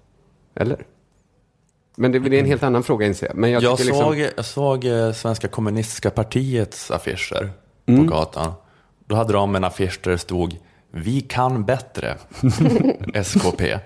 [0.56, 0.86] Eller?
[1.96, 3.36] Men det, det är en helt annan fråga inser jag.
[3.36, 7.50] Men jag, Jag tycker såg, liksom, jag såg eh, Svenska kommunistiska partiets affischer
[7.86, 8.08] Mm.
[8.08, 8.52] på gatan.
[9.06, 10.58] Då hade de en affisch där det stod
[10.92, 12.16] Vi kan bättre,
[13.14, 13.78] SKP.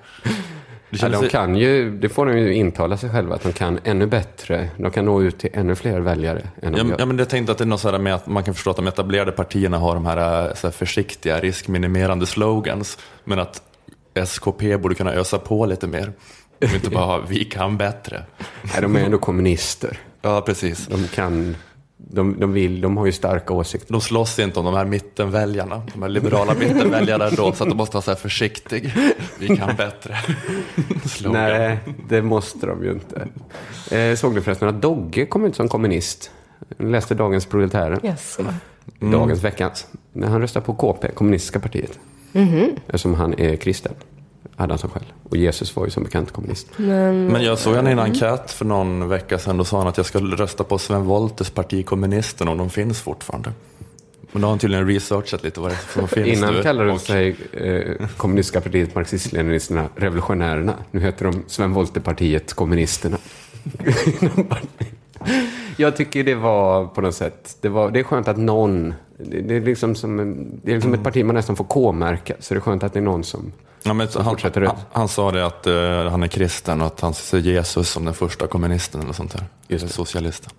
[0.91, 3.79] Det ja, de kan ju, det får de ju intala sig själva, att de kan
[3.83, 4.69] ännu bättre.
[4.77, 7.51] De kan nå ut till ännu fler väljare än de Ja, ja, men jag tänkte
[7.51, 9.95] att det är något sådär med att man kan förstå att de etablerade partierna har
[9.95, 12.97] de här, eh, så här försiktiga, riskminimerande slogans.
[13.23, 13.61] Men att
[14.13, 16.13] SKP borde kunna ösa på lite mer.
[16.61, 18.23] Och inte bara vi kan bättre.
[18.61, 19.97] Nej, de är ändå kommunister.
[20.21, 20.87] Ja, precis.
[20.87, 21.55] De kan,
[22.13, 23.93] de, de vill, de har ju starka åsikter.
[23.93, 27.77] De slåss inte om de här mittenväljarna, de här liberala mittenväljarna då, så att de
[27.77, 28.93] måste vara så här försiktig.
[29.39, 30.17] Vi kan bättre.
[31.25, 31.77] Nej,
[32.09, 33.27] det måste de ju inte.
[33.97, 36.31] Eh, såg du förresten att Dogge kom ut som kommunist?
[36.77, 38.05] Jag läste dagens Proletären.
[38.05, 38.37] Yes.
[38.99, 39.87] Dagens veckans.
[40.13, 41.99] När han röstar på KP, kommunistiska partiet.
[42.87, 43.93] Eftersom han är kristen.
[44.61, 45.05] Hade han som själv.
[45.23, 46.67] Och Jesus var ju som bekant kommunist.
[46.77, 49.97] Men jag såg han i en enkät för någon vecka sedan, då sa han att
[49.97, 53.53] jag skulle rösta på Sven Wolters parti Kommunisterna, och de finns fortfarande.
[54.31, 56.63] Men då har han tydligen researchat lite vad det är som finns Innan nu.
[56.63, 60.73] kallade de sig eh, kommunistiska partiet marxist-leninisterna revolutionärerna.
[60.91, 63.17] Nu heter de Sven Wollter-partiet kommunisterna.
[65.77, 69.41] Jag tycker det var på något sätt, det, var, det är skönt att någon, det,
[69.41, 70.17] det är liksom som
[70.63, 72.99] det är liksom ett parti man nästan får K-märka, så det är skönt att det
[72.99, 73.51] är någon som
[73.83, 77.13] Ja, men han, han, han sa det att eh, han är kristen och att han
[77.13, 79.43] ser Jesus som den första kommunisten eller sånt där.
[79.67, 80.51] Just Eller socialisten.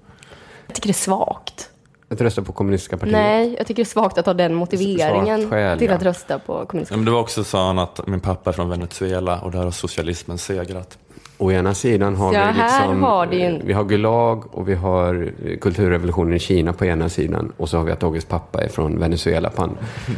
[0.66, 1.68] Jag tycker det är svagt.
[2.08, 3.12] Att rösta på kommunistiska partiet?
[3.12, 5.94] Nej, jag tycker det är svagt att ha den motiveringen skäl, till ja.
[5.94, 8.68] att rösta på kommunistiska men det var också, sa han, att min pappa är från
[8.68, 10.98] Venezuela och där har socialismen segrat.
[11.42, 15.33] Å ena sidan har Ja, vi liksom, har en- vi har Gulag och vi har
[15.46, 18.68] eh, kulturrevolutionen i Kina på ena sidan och så har vi att Dogges pappa är
[18.68, 19.76] från Venezuela på andra.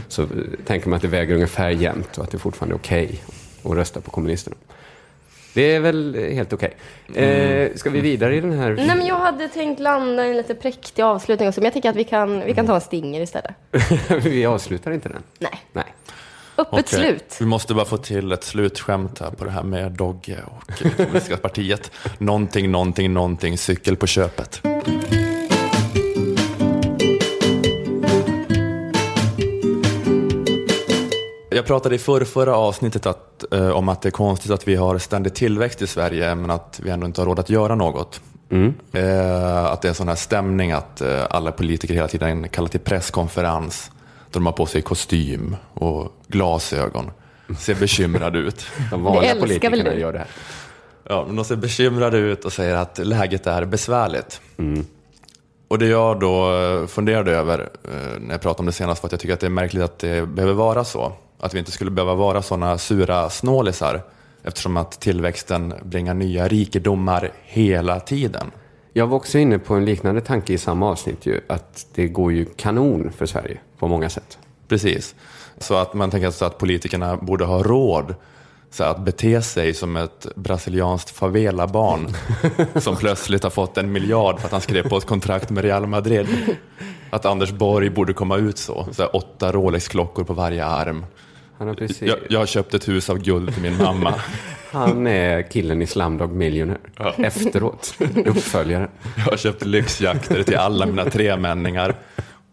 [0.08, 0.28] Så eh,
[0.66, 3.22] tänker man att det väger ungefär jämnt och att det fortfarande är okej
[3.64, 4.56] att rösta på kommunisterna.
[5.54, 6.74] Det är väl eh, helt okej.
[7.14, 8.70] Eh, ska vi vidare i den här?
[8.70, 11.90] Nej, men jag hade tänkt landa i en lite präktig avslutning också, men jag tänker
[11.90, 13.54] att vi kan, vi kan ta en stinger istället.
[14.24, 15.22] vi avslutar inte den.
[15.38, 15.84] Nej, Nej.
[16.56, 16.98] Öppet Okej.
[16.98, 17.36] slut.
[17.40, 21.36] Vi måste bara få till ett slutskämt här på det här med Dogge och kommunistiska
[21.36, 21.90] partiet.
[22.18, 24.62] Någonting, någonting, någonting, cykel på köpet.
[31.50, 34.74] Jag pratade i förra, förra avsnittet att, eh, om att det är konstigt att vi
[34.74, 38.20] har ständig tillväxt i Sverige men att vi ändå inte har råd att göra något.
[38.92, 42.68] Eh, att det är en sån här stämning att eh, alla politiker hela tiden kallar
[42.68, 43.90] till presskonferens
[44.38, 47.10] de har på sig kostym och glasögon.
[47.58, 48.66] Ser bekymrade ut.
[48.90, 50.00] De vanliga politikerna du?
[50.00, 50.28] gör det här.
[51.08, 54.40] Ja, men de ser bekymrade ut och säger att läget är besvärligt.
[55.68, 59.08] Och det jag då eh, funderade över eh, när jag pratade om det senast var
[59.08, 61.12] att jag tycker att det är märkligt att det behöver vara så.
[61.38, 64.02] Att vi inte skulle behöva vara sådana sura snålisar
[64.42, 68.50] eftersom att tillväxten bringar nya rikedomar hela tiden.
[68.92, 72.32] Jag var också inne på en liknande tanke i samma avsnitt ju, att det går
[72.32, 74.38] ju kanon för Sverige på många sätt.
[74.68, 75.14] Precis.
[75.58, 78.14] Så att man tänker alltså att politikerna borde ha råd
[78.70, 82.16] så att bete sig som ett brasilianskt favelabarn
[82.80, 85.86] som plötsligt har fått en miljard för att han skrev på ett kontrakt med Real
[85.86, 86.26] Madrid.
[87.10, 88.86] Att Anders Borg borde komma ut så.
[88.92, 91.06] så här, åtta Rolex-klockor på varje arm.
[91.58, 92.02] Han har precis...
[92.02, 94.14] Jag, jag har köpt ett hus av guld till min mamma.
[94.72, 96.80] Han är killen i Slumdog Millionaire.
[97.16, 97.94] Efteråt.
[98.26, 98.88] Uppföljaren.
[99.16, 101.94] Jag har köpt lyxjakter till alla mina tremänningar.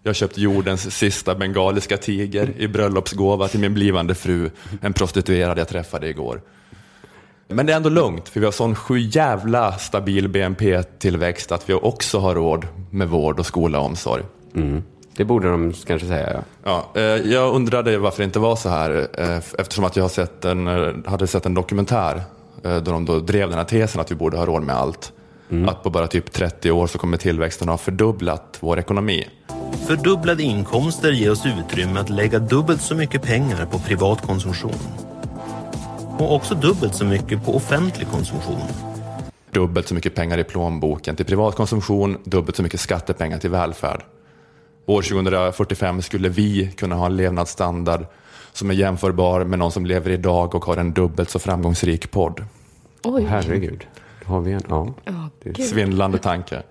[0.04, 4.50] Jag har köpt jordens sista bengaliska tiger i bröllopsgåva till min blivande fru,
[4.82, 6.42] en prostituerad jag träffade igår.
[7.48, 11.74] Men det är ändå lugnt, för vi har sån sju jävla stabil BNP-tillväxt att vi
[11.74, 14.24] också har råd med vård och skola och omsorg.
[15.16, 16.42] Det borde de kanske säga, ja.
[16.94, 20.10] Ja, eh, jag undrade varför det inte var så här eh, eftersom att jag har
[20.10, 22.16] sett en, eh, hade sett en dokumentär
[22.64, 25.14] eh, där de då drev den här tesen att vi borde ha råd med allt.
[25.68, 29.28] Att på bara typ 30 år så kommer tillväxten ha fördubblat vår ekonomi.
[29.88, 34.76] Fördubblade inkomster ger oss utrymme att lägga dubbelt så mycket pengar på privat konsumtion.
[36.20, 38.62] Och också dubbelt så mycket på offentlig konsumtion.
[39.52, 44.04] Dubbelt så mycket pengar i plånboken till privat konsumtion, dubbelt så mycket skattepengar till välfärd.
[44.86, 48.06] År 2045 skulle vi kunna ha en levnadsstandard
[48.54, 52.46] som är jämförbar med någon som lever idag och har en dubbelt så framgångsrik podd.
[53.04, 53.88] Oj, Herregud.
[54.26, 54.94] Då har vi en, ja.
[55.44, 55.64] gud.
[55.64, 56.64] Svindlande tanke.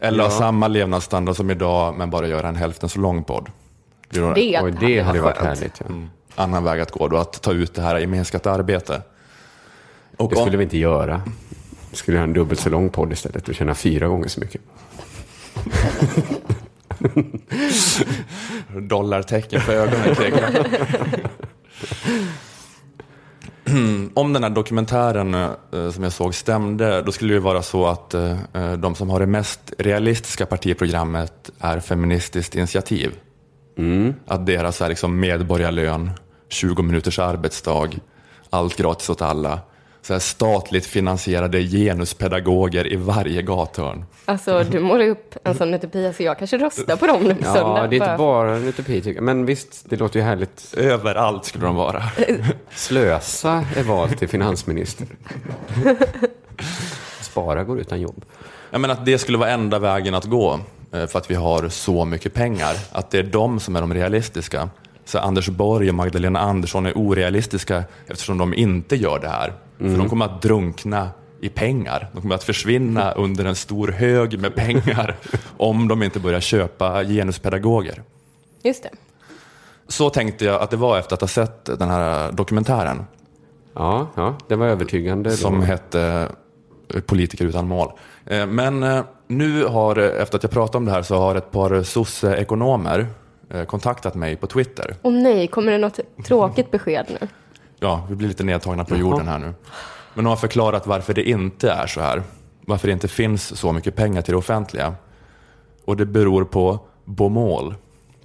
[0.00, 3.48] Eller ha samma levnadsstandard som idag men bara göra en hälften så lång podd.
[4.10, 5.80] Det det, det hade varit härligt.
[5.80, 5.86] Ja.
[5.86, 9.02] en annan väg att gå då, att ta ut det här gemensamt arbete.
[10.16, 11.22] Och Det om- skulle vi inte göra.
[11.90, 14.60] Vi skulle göra en dubbelt så lång podd istället och tjäna fyra gånger så mycket.
[18.88, 20.16] dollartecken för ögonen.
[24.14, 25.50] Om den här dokumentären eh,
[25.92, 28.36] som jag såg stämde, då skulle det vara så att eh,
[28.78, 33.12] de som har det mest realistiska partiprogrammet är Feministiskt initiativ.
[34.26, 36.10] Att deras är liksom medborgarlön,
[36.48, 37.90] 20 minuters arbetsdag,
[38.50, 39.60] allt gratis åt alla.
[40.02, 44.04] Så här statligt finansierade genuspedagoger i varje gathörn.
[44.24, 47.40] Alltså, du målar upp en sån utopi, så jag kanske röstar på dem nu på
[47.44, 47.86] Ja, söndag.
[47.86, 49.22] det är inte Bara- en utopi tycker jag.
[49.24, 50.74] Men visst, det låter ju härligt.
[50.76, 52.02] Överallt skulle de vara.
[52.74, 55.06] Slösa är vald till finansminister.
[57.20, 58.24] Spara går utan jobb.
[58.70, 60.60] Jag menar att det skulle vara enda vägen att gå
[60.92, 62.74] eh, för att vi har så mycket pengar.
[62.92, 64.70] Att det är de som är de realistiska.
[65.10, 69.52] Så Anders Borg och Magdalena Andersson är orealistiska eftersom de inte gör det här.
[69.78, 71.08] För de kommer att drunkna
[71.40, 72.08] i pengar.
[72.12, 75.16] De kommer att försvinna under en stor hög med pengar
[75.56, 78.02] om de inte börjar köpa genuspedagoger.
[78.62, 78.90] Just det.
[79.88, 83.04] Så tänkte jag att det var efter att ha sett den här dokumentären
[83.74, 85.30] Ja, ja, det var övertygande.
[85.30, 85.36] då.
[85.36, 86.28] som hette
[86.94, 87.92] eh, Politiker utan mål.
[88.26, 91.50] Eh, Men eh, nu har, efter att jag pratade om det här, så har ett
[91.50, 93.06] par sosse-ekonomer
[93.66, 94.96] kontaktat mig på Twitter.
[95.02, 97.28] Och nej, kommer det något tråkigt besked nu?
[97.78, 99.54] Ja, vi blir lite nedtagna på jorden här nu.
[100.14, 102.22] Men de har förklarat varför det inte är så här.
[102.66, 104.94] Varför det inte finns så mycket pengar till det offentliga.
[105.84, 107.74] Och det beror på bomål.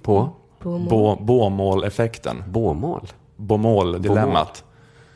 [0.02, 2.44] På Bo, båmåleffekten.
[2.48, 3.08] båmål.
[3.36, 4.64] Bomål-dilemmat.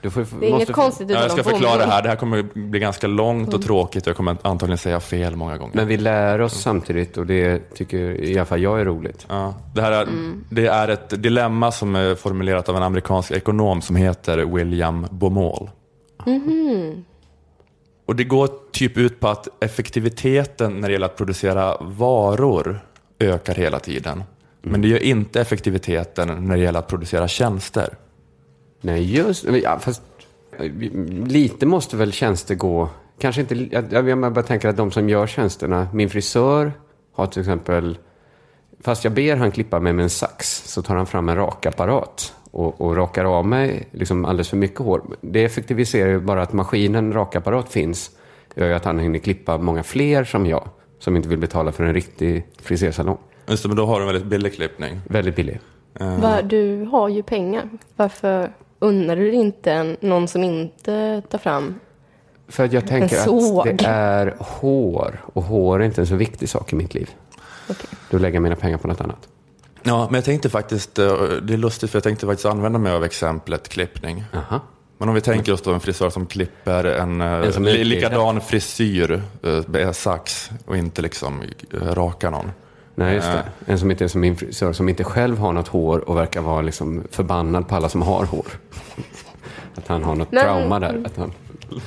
[0.03, 2.03] Du får, Det är inget konstigt utan jag ska förklara det här.
[2.03, 5.57] Det här kommer bli ganska långt och tråkigt och jag kommer antagligen säga fel många
[5.57, 5.77] gånger.
[5.77, 9.27] Men vi lär oss samtidigt och det tycker i alla fall jag är roligt.
[9.29, 10.09] Ja, det, här är,
[10.51, 15.71] det är ett dilemma som är formulerat av en amerikansk ekonom som heter William Baumol.
[18.07, 22.81] Och det går typ ut på att effektiviteten när det gäller att producera varor
[23.19, 24.23] ökar hela tiden.
[24.63, 27.95] Men det gör inte effektiviteten när det gäller att producera tjänster.
[28.81, 30.03] Nej, just ja, fast
[30.59, 30.73] eh,
[31.27, 35.09] lite måste väl tjänster gå, kanske inte, jag, jag, jag bara tänker att de som
[35.09, 36.73] gör tjänsterna, min frisör
[37.13, 37.99] har till exempel,
[38.81, 42.35] fast jag ber han klippa mig med en sax, så tar han fram en rakapparat
[42.51, 45.03] och, och rakar av mig liksom alldeles för mycket hår.
[45.21, 48.11] Det effektiviserar ju bara att maskinen rakapparat finns,
[48.55, 50.69] gör ju att han hinner klippa många fler som jag,
[50.99, 53.19] som inte vill betala för en riktig frisersalong.
[53.47, 55.01] Just det, men då har du en väldigt billig klippning.
[55.09, 55.61] Väldigt billig.
[55.99, 57.69] Va, du har ju pengar.
[57.97, 61.81] Varför unnar du dig inte någon som inte tar fram?
[62.49, 66.49] För att jag tänker att det är hår, och hår är inte en så viktig
[66.49, 67.11] sak i mitt liv.
[67.69, 67.87] Okej.
[68.11, 69.29] Då lägger jag mina pengar på något annat.
[69.83, 72.93] Ja, men jag tänkte faktiskt, eh, det är lustigt för jag tänkte faktiskt använda mig
[72.93, 74.25] av exemplet klippning.
[74.35, 74.61] Aha.
[74.99, 77.87] Men om vi tänker oss då en frisör som klipper en, En som en utbildad.
[77.87, 82.51] likadan frisyr eh, med sax och inte liksom eh, rakar någon.
[83.01, 83.45] Nej, just det.
[83.67, 86.41] En som inte är som min frisör, som inte själv har något hår och verkar
[86.41, 88.47] vara liksom förbannad på alla som har hår.
[89.75, 91.03] Att han har något Men- trauma där.
[91.07, 91.33] Att han...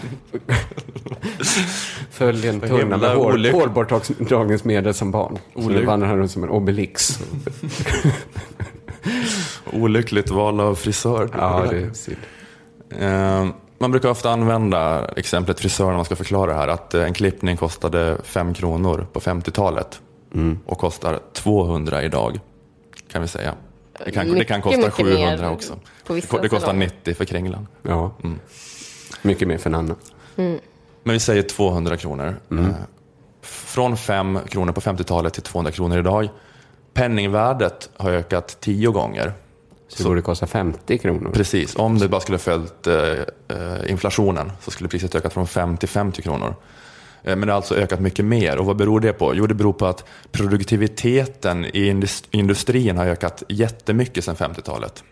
[2.12, 5.38] Följ en tunna med hår, hårbortdragningsmedel som barn.
[5.54, 7.20] Så nu Olyck- vandrar han runt som en obelix.
[9.74, 11.30] Olyckligt val av frisör.
[11.38, 12.18] Ja, det är synd.
[13.00, 13.46] Eh,
[13.80, 16.68] Man brukar ofta använda exemplet frisör när man ska förklara det här.
[16.68, 20.02] Att en klippning kostade 5 kronor på 50-talet
[20.34, 20.60] Mm.
[20.66, 22.40] och kostar 200 idag.
[23.12, 23.56] Kan vi säga.
[24.06, 25.80] Det kan, det Mycket, kan kosta mycket 700 mer också.
[26.08, 26.86] Det kostar salonger.
[26.86, 27.68] 90 för kringlan.
[27.82, 28.12] Ja.
[29.22, 29.96] Mycket mer för en annan.
[30.36, 32.36] Men vi säger 200 kronor.
[32.52, 32.66] Mm.
[32.66, 32.72] Eh,
[33.42, 36.30] Från 5 kronor på 50-talet till 200 kronor idag.
[36.94, 39.34] Penningvärdet har ökat 10 gånger.
[39.88, 41.32] Så det borde kosta 50 kronor.
[41.34, 42.96] Precis, om det bara skulle följt eh,
[43.48, 46.56] eh, inflationen så skulle priset ökat från 5 till 50 kronor.
[47.24, 48.58] Eh, men det har alltså ökat mycket mer.
[48.58, 49.36] Och vad beror det på?
[49.36, 55.04] Jo, det beror på att produktiviteten i indus- industrin har ökat jättemycket sedan 50-talet.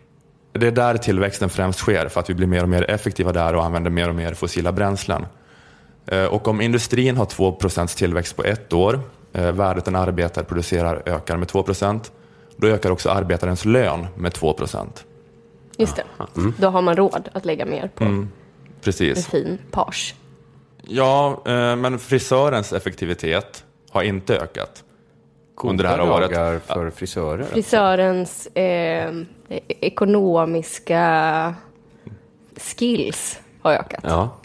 [0.54, 3.56] Det är där tillväxten främst sker, för att vi blir mer och mer effektiva där
[3.56, 5.26] och använder mer och mer fossila bränslen.
[6.06, 9.00] Eh, Och om industrin har 2% tillväxt på ett år,
[9.34, 12.12] eh, värdet en arbetare producerar ökar med 2%
[12.58, 15.06] då ökar också arbetarens lön med 2%
[15.78, 16.04] Just det.
[16.58, 18.32] Då har man råd att lägga mer på en
[18.84, 19.28] Precis.
[19.28, 20.16] fin page.
[20.88, 24.84] Ja, eh, men frisörens effektivitet har inte ökat
[25.64, 26.32] under det här Goda året.
[26.32, 27.44] dagar för frisörer.
[27.44, 29.14] Frisörens eh,
[30.12, 31.56] ekonomiska
[32.58, 34.00] skills har ökat.
[34.04, 34.38] Ja.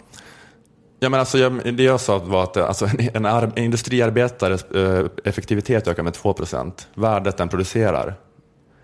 [0.99, 3.63] Ja, men alltså, jag, det jag sa var att eh, alltså, en, en, ar- en
[3.63, 8.15] industriarbetares eh, effektivitet ökar med 2% Värdet den producerar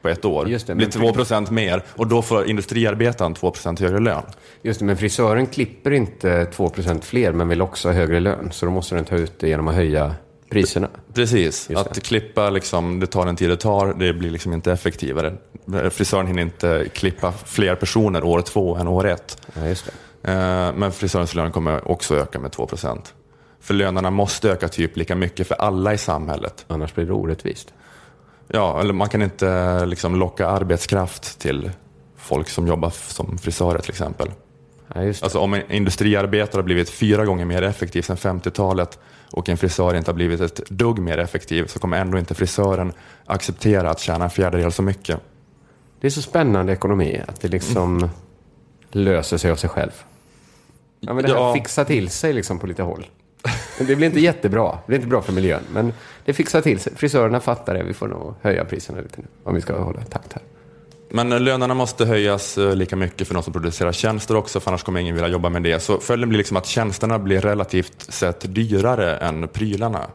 [0.04, 4.00] på ett år Just det, blir men- 2% mer och då får industriarbetaren 2% högre
[4.00, 4.24] lön.
[4.62, 8.50] Just det, men frisören klipper inte 2% fler men vill också ha högre lön.
[8.52, 10.16] Så då måste den ta ut det genom att höja
[10.50, 10.88] priserna.
[11.14, 12.02] Precis, att det.
[12.02, 15.34] klippa liksom, det tar den tid det tar, det blir liksom inte effektivare.
[15.92, 19.38] Frisören hinner inte klippa fler personer år två än år ett.
[19.54, 19.86] Ja, just
[20.22, 20.32] det.
[20.32, 23.14] Eh, Men frisörens lön kommer också öka med 2%
[23.62, 26.66] För lönerna måste öka typ lika mycket för alla i samhället.
[26.68, 27.74] Annars blir det orättvist.
[28.48, 31.72] Ja, eller man kan inte liksom locka arbetskraft till
[32.18, 34.32] folk som jobbar som frisörer till exempel.
[34.94, 35.02] Ja.
[35.08, 39.00] Alltså om en industriarbetare har blivit fyra gånger mer effektiv sedan 50-talet
[39.32, 42.94] och en frisör inte har blivit ett dugg mer effektiv så kommer ändå inte frisören
[43.26, 45.20] acceptera att tjäna en fjärdedel så mycket.
[46.02, 48.10] Det är så spännande ekonomi att det liksom
[48.92, 49.92] löser sig av sig själv.
[51.00, 51.54] Ja, men det här Ja.
[51.54, 53.06] fixar till sig liksom på lite håll.
[53.78, 54.72] Det blir inte jättebra.
[54.72, 55.62] Det blir inte bra för miljön.
[55.74, 55.94] Men
[56.26, 56.94] det fixar till sig.
[56.96, 57.84] Frisörerna fattar det.
[57.84, 59.28] Vi får nog höja priserna lite nu.
[59.44, 60.42] Om vi ska hålla takt här.
[61.10, 64.72] Men eh, lönerna måste höjas eh, lika mycket för de som producerar tjänster också, för
[64.72, 65.80] annars kommer ingen vilja jobba med det.
[65.80, 70.08] Så följden blir liksom att tjänsterna blir relativt sett dyrare än prylarna.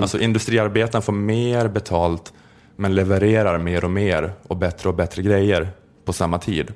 [0.00, 2.32] Alltså industriarbetaren får mer betalt,
[2.76, 5.68] men levererar mer och mer och bättre och bättre grejer
[6.04, 6.72] på samma tid.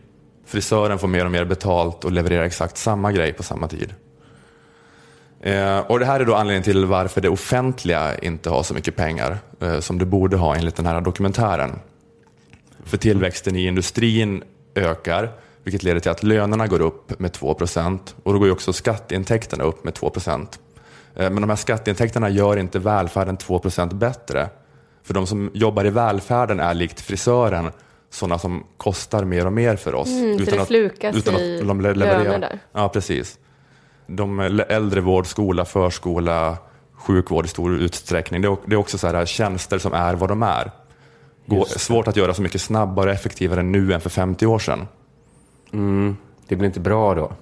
[0.47, 3.95] Frisören får mer och mer betalt och levererar exakt samma grej på samma tid.
[5.41, 8.97] Eh, och det här är då anledningen till varför det offentliga inte har så mycket
[8.97, 11.79] pengar eh, som det borde ha enligt den här dokumentären.
[12.85, 14.43] För tillväxten i industrin
[14.75, 15.31] ökar,
[15.63, 19.65] vilket leder till att lönerna går upp med 2% och då går ju också skatteintäkterna
[19.65, 20.13] upp med 2
[21.19, 24.49] Eh, Men de här skatteintäkterna gör inte välfärden 2% bättre.
[25.03, 27.71] För de som jobbar i välfärden är likt frisören
[28.11, 30.09] sådana som kostar mer och mer för oss.
[30.09, 32.59] Mm, det slukas utan att de le- löner där.
[32.73, 33.39] Ja, precis.
[34.07, 36.57] De äldrevård, skola, förskola,
[36.95, 38.43] sjukvård i stor utsträckning.
[38.43, 40.71] Det är, också så här, tjänster som är vad de är.
[41.47, 44.87] Går, svårt att göra så mycket snabbare och effektivare nu än för 50 år sedan.
[45.73, 46.17] Mm,
[46.49, 47.33] det blir inte bra då.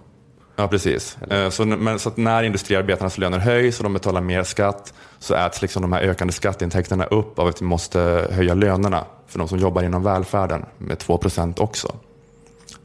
[0.57, 1.19] Ja, precis.
[1.23, 5.63] Eh, Så, men, så när industriarbetarnas löner höjs och de betalar mer skatt så äts
[5.63, 9.59] liksom de här ökande skatteintäkterna upp av att vi måste höja lönerna för de som
[9.59, 11.95] jobbar inom välfärden med 2 procent också.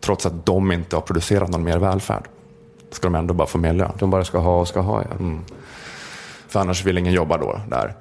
[0.02, 2.24] Trots att de inte har producerat någon mer välfärd.
[2.92, 3.92] Ska de ändå bara få mer lön.
[4.00, 5.16] De bara ska ha och ska ha, ja.
[5.20, 5.40] Mm.
[6.48, 7.94] För annars vill ingen jobba då där.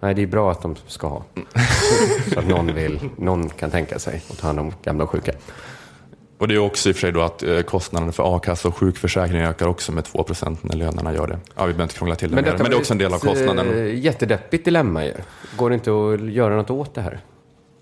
[0.00, 1.22] Nej, det är bra att de ska ha.
[2.32, 5.32] Så att någon, vill, någon kan tänka sig att ta hand om gamla och sjuka.
[6.38, 8.76] Och det är också i och för sig då att eh, kostnaden för a-kassa och
[8.76, 11.38] sjukförsäkring ökar också med 2 procent när lönerna gör det.
[11.46, 13.12] Ja, vi behöver inte krångla till det mer, detta men det är också en del
[13.12, 13.72] av ett, kostnaden.
[13.86, 15.12] eh, Jättedeppigt dilemma ju.
[15.56, 17.20] Går det inte att göra något åt det här?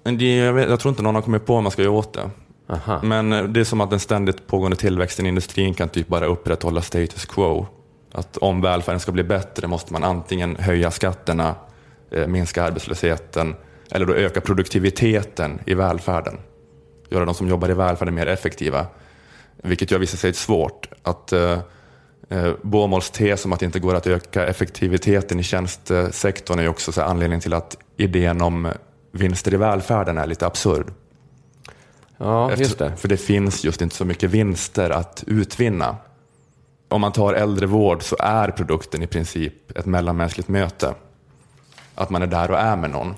[0.05, 1.93] Men det, jag, vet, jag tror inte någon har kommit på vad man ska göra
[1.93, 2.31] åt det.
[2.73, 3.01] Aha.
[3.03, 6.27] Men eh, det är som att den ständigt pågående tillväxten i industrin kan typ bara
[6.27, 7.67] upprätthålla status quo.
[8.13, 11.55] Att om välfärden ska bli bättre måste man antingen höja skatterna,
[12.11, 13.55] eh, minska arbetslösheten
[13.91, 16.39] eller då öka produktiviteten i välfärden.
[17.11, 18.87] Göra de som jobbar i välfärden mer effektiva.
[19.63, 20.89] Vilket jag visar sig svårt.
[21.03, 21.59] Att eh,
[22.29, 26.69] eh, Båmåls tes om att det inte går att öka effektiviteten i tjänstesektorn är ju
[26.69, 28.69] också så här anledningen till att idén om
[29.13, 30.93] vinster i välfärden är lite absurd.
[32.23, 32.97] Ja, Efter- just det.
[32.97, 35.97] För det finns just inte så mycket vinster att utvinna.
[36.89, 40.95] Om man tar äldrevård så är produkten i princip ett mellanmänskligt möte.
[41.95, 43.15] Att man är där och är med någon.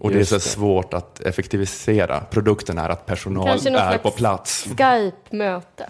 [0.00, 0.40] Och det är Just så det.
[0.40, 2.20] svårt att effektivisera.
[2.30, 4.64] Produkten är att personal Kanske är på plats.
[4.78, 5.86] Skype-möte.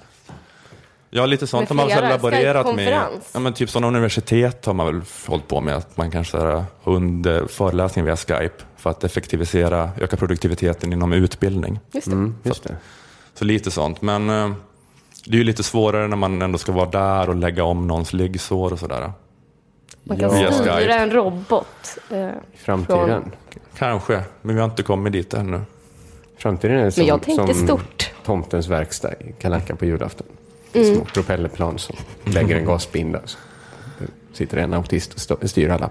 [1.13, 3.09] Ja, lite sånt har man väl laborerat med.
[3.33, 5.77] Ja, men typ sådana universitet har man väl hållit på med.
[5.77, 11.79] Att man kanske har under föreläsning via Skype för att effektivisera, öka produktiviteten inom utbildning.
[11.93, 12.13] Just det.
[12.13, 12.77] Mm, just det.
[13.35, 14.03] Så lite sånt.
[14.03, 14.51] Men eh,
[15.25, 18.13] det är ju lite svårare när man ändå ska vara där och lägga om någons
[18.13, 19.13] liggsår och sådär.
[20.05, 21.67] Man kan Via styra en robot.
[22.11, 23.07] Eh, I framtiden.
[23.09, 23.33] Från-
[23.79, 25.61] Kanske, men vi har inte kommit dit ännu.
[26.39, 28.11] Framtiden är som, Men jag tänkte som stort.
[28.25, 30.27] tomtens verkstad i Kalle Anka på julafton.
[30.73, 30.95] Mm.
[30.95, 33.21] Små propellerplan som lägger en gasbinda.
[33.25, 33.39] Så
[34.33, 35.91] sitter en autist och styr alla.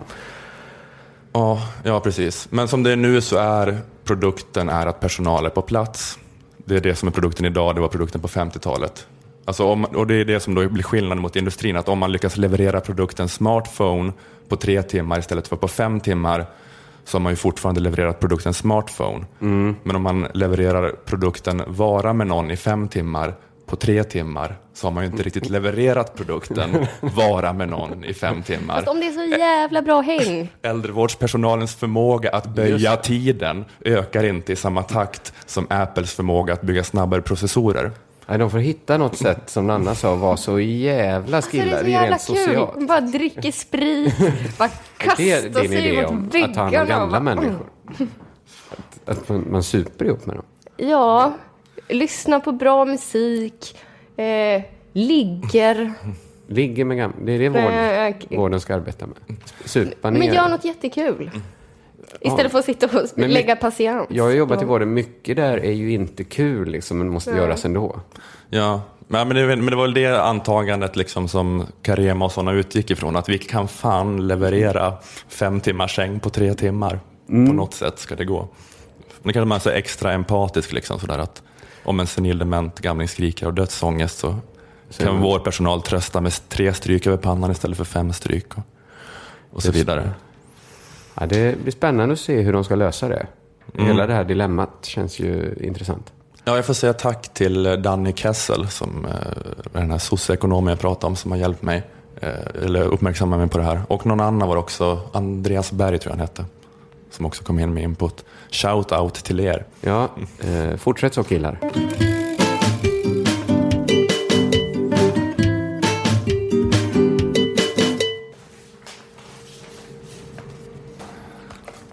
[1.33, 2.47] Ja, ja, precis.
[2.51, 6.19] Men som det är nu så är produkten är att personal är på plats.
[6.57, 9.07] Det är det som är produkten idag, det var produkten på 50-talet.
[9.45, 12.11] Alltså om, och det är det som då blir skillnaden mot industrin, att om man
[12.11, 14.13] lyckas leverera produkten smartphone
[14.47, 16.45] på tre timmar istället för på fem timmar
[17.03, 19.25] så har man ju fortfarande levererat produkten smartphone.
[19.83, 23.35] Men om man levererar produkten vara med någon i fem timmar
[23.69, 28.13] på tre timmar så har man ju inte riktigt levererat produkten vara med någon i
[28.13, 30.49] fem timmar Fast om det är så jävla bra häng.
[30.61, 36.83] äldrevårdspersonalens förmåga att böja tiden ökar inte i samma takt som Apples förmåga att bygga
[36.83, 37.91] snabbare processorer.
[38.27, 41.83] Nej, de får hitta något sätt, som Nanna sa, vara så jävla Alltså det är
[41.83, 42.35] så jävla rent kul.
[42.37, 42.87] socialt.
[42.87, 44.17] Bara dricker sprit,
[44.57, 44.69] bara
[45.17, 46.47] Det är kastar din sig idé mot om väggarna.
[46.49, 47.69] att ta hand om gamla människor.
[48.71, 50.45] Att, att man, man super ihop med dem.
[50.77, 51.33] Ja,
[51.89, 53.77] lyssna på bra musik,
[54.17, 54.61] eh,
[54.93, 55.93] ligger.
[56.47, 57.17] Ligger med gamla.
[57.21, 58.25] Det är det vård, Rök.
[58.29, 59.37] vården ska arbeta med.
[59.65, 60.19] Supa ner.
[60.19, 61.31] Men gör något jättekul.
[62.21, 64.07] Istället för att sitta och Men lägga patient.
[64.11, 64.93] Jag har jobbat i vården.
[64.93, 67.39] Mycket där är ju inte kul, liksom, men måste Nej.
[67.39, 67.99] göras ändå.
[68.49, 72.51] Ja, men men det, men det var väl det antagandet liksom som Carema och sådana
[72.51, 74.93] utgick ifrån, att vi kan fan leverera
[75.27, 76.99] fem timmars säng på tre timmar.
[77.27, 78.47] På något sätt ska det gå.
[79.21, 81.43] Men kanske man är så extra empatisk, liksom, sådär att
[81.89, 84.35] om en senil dement gamling skriker av dödsångest så
[84.97, 88.57] kan man- vår personal trösta med tre stryk över pannan istället för fem stryk.
[88.57, 88.63] Och,
[89.51, 89.79] och så Just det.
[89.79, 90.11] vidare.
[91.15, 93.27] Ja, det blir spännande att se hur de ska lösa det.
[93.73, 93.85] Mm.
[93.87, 96.13] Hela det här dilemmat känns ju intressant.
[96.43, 99.11] Ja, jag får säga tack till eh, Danny Kessel, som eh,
[99.73, 101.83] är den här socioekonomen jag pratade om, som har hjälpt mig,
[102.21, 102.29] eh,
[102.65, 103.81] eller uppmärksammat mig på det här.
[103.87, 106.45] Och någon annan var också, Andreas Berg tror jag han hette,
[107.09, 108.25] som också kom in med input.
[108.51, 109.65] Shout out till er.
[109.81, 111.59] Ja, eh, fortsätt så killar.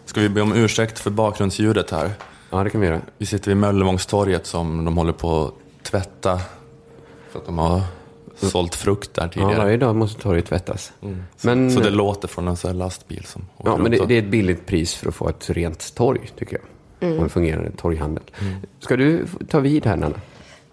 [0.05, 2.12] Ska vi be om ursäkt för bakgrundsljudet här?
[2.51, 3.01] Ja, det kan vi göra.
[3.19, 6.41] Vi sitter vid Möllevångstorget som de håller på att tvätta
[7.31, 7.83] för att de har
[8.37, 9.57] sålt frukt där Ja, tidigare.
[9.57, 10.93] varje dag måste torget tvättas.
[11.37, 14.14] så, Men, så det låter från en sån här lastbil som ja, men det, det
[14.14, 16.64] är ett billigt pris för att få ett rent torg, tycker jag.
[17.16, 18.24] Och en fungerande torghandel.
[18.80, 20.20] Ska du ta vid här, Nanna?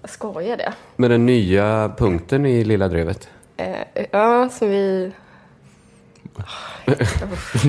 [0.01, 0.74] Jag skojar det.
[0.95, 3.30] Med den nya punkten i Lilla Drevet.
[3.57, 3.76] Eh,
[4.11, 5.11] ja, som vi...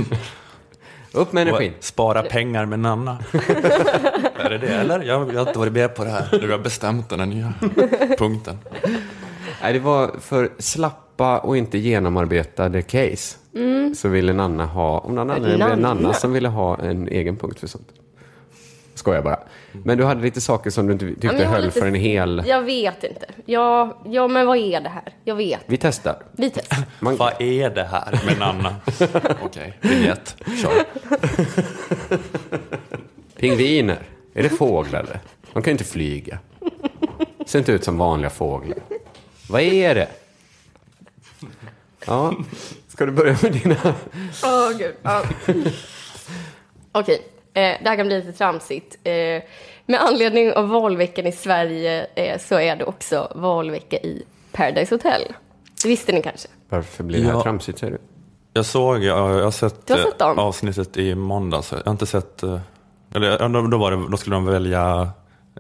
[1.13, 1.73] Upp med energin.
[1.81, 3.19] Spara pengar med Nanna.
[4.39, 5.03] är det det eller?
[5.03, 6.29] Jag, jag har inte varit med på det här.
[6.41, 7.53] Du har bestämt den här nya
[8.19, 8.59] punkten.
[9.65, 13.37] Nej, det var för slappa och inte genomarbetade case.
[13.97, 16.13] Så ville Nanna ha, om någon blev det Nanna.
[16.13, 17.89] Som ville ha en egen punkt för sånt.
[18.95, 19.39] Skojar bara.
[19.73, 22.43] Men du hade lite saker som du inte tyckte Ja, höll lite- för en hel...
[22.47, 23.27] Jag vet inte.
[23.47, 25.15] Ja, ja, men vad är det här?
[25.25, 25.61] Jag vet.
[25.67, 26.17] Vi testar.
[26.33, 26.79] Vi testar.
[27.01, 28.75] Man, Vad är det här med Nanna?
[29.45, 30.37] Okej, vignett.
[30.63, 30.85] Kör.
[33.41, 33.99] Pingviner,
[34.35, 35.21] är det fåglar eller?
[35.53, 36.39] De kan ju inte flyga.
[37.47, 38.79] Ser inte ut som vanliga fåglar.
[39.49, 40.09] Vad är det?
[42.07, 42.35] Ja,
[42.89, 43.77] ska du börja med dina...
[44.45, 44.95] Åh, gud.
[45.03, 45.23] Ja.
[46.93, 47.23] Okej,
[47.55, 48.99] eh, det här kan bli lite tramsigt.
[49.05, 49.13] Eh,
[49.87, 54.23] med anledning av valveckan i Sverige eh, så är det också valvecka i
[54.53, 55.23] Paradise Hotel.
[55.83, 56.49] Det visste ni kanske?
[56.69, 57.43] Varför blir det här Ja.
[57.43, 57.99] tramsigt säger du?
[58.53, 61.73] Jag såg, jag, jag har sett, har sett eh, avsnittet i måndags.
[61.73, 62.61] Jag har inte sett, eh,
[63.15, 65.09] eller då, var det, då skulle de välja,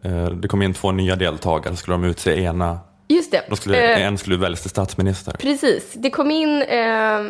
[0.02, 2.78] eh, det kom in två nya deltagare, så skulle de utse ena,
[3.08, 3.44] Just det.
[3.48, 5.32] då skulle, Eh, en skulle väljas till statsminister.
[5.32, 5.92] Precis.
[5.94, 7.20] Det kom in, eh,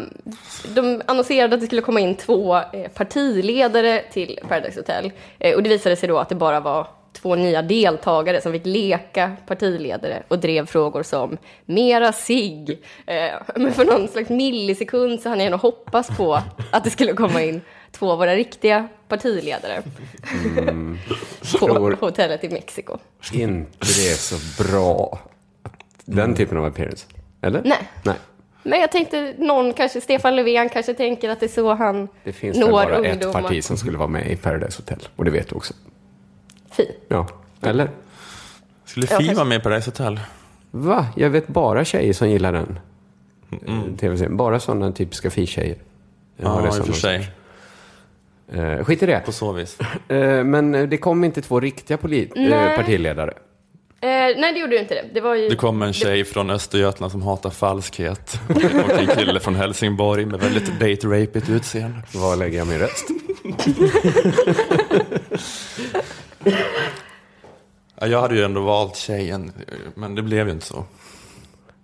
[0.75, 5.13] de annonserade att det skulle komma in två eh, partiledare till Paradise Hotel.
[5.39, 8.67] Eh, och det visade sig då att det bara var två nya deltagare som fick
[8.67, 12.81] leka partiledare och drev frågor som mera sig.
[13.07, 17.13] Eh, men för någon slags millisekund så hann jag nog hoppas på att det skulle
[17.13, 17.61] komma in
[17.93, 19.83] två av våra riktiga partiledare
[21.53, 22.99] på Tror- hotellet i Mexiko.
[23.33, 25.19] Inte det är så bra.
[26.05, 27.07] Den typen av appearance.
[27.43, 27.63] Eller?
[27.65, 27.89] Nej.
[28.03, 28.15] Nej.
[28.63, 32.33] Men jag tänkte någon, kanske Stefan Löfven kanske tänker att det är så han Det
[32.33, 33.39] finns når väl bara ungdomar.
[33.39, 35.09] ett parti som skulle vara med i Paradise Hotel.
[35.17, 35.75] Och det vet du också.
[36.71, 36.91] Fi.
[37.09, 37.27] Ja.
[37.63, 37.91] Eller?
[38.85, 40.21] Skulle Fi vara med på Paradise Hotel?
[40.71, 41.07] Va?
[41.17, 42.79] Jag vet bara tjejer som gillar den.
[43.67, 43.97] Mm.
[43.97, 44.37] TV-serien.
[44.37, 45.77] Bara sådana typiska fi-tjejer.
[46.37, 47.31] Ja, i och för sig.
[48.53, 49.23] Eh, skit i det.
[49.27, 49.79] På så vis.
[50.09, 52.77] Eh, men eh, det kom inte två riktiga poli- eh, Nej.
[52.77, 53.35] partiledare.
[54.05, 55.05] Eh, nej, det gjorde du inte det.
[55.13, 55.49] Det var ju...
[55.49, 58.41] Det kom en tjej från Östergötland som hatar falskhet.
[58.85, 61.99] Och en kille från Helsingborg med väldigt date-rapigt utseende.
[62.15, 63.09] Var lägger jag min röst?
[68.01, 69.53] Ja, jag hade ju ändå valt tjejen,
[69.95, 70.85] men det blev ju inte så.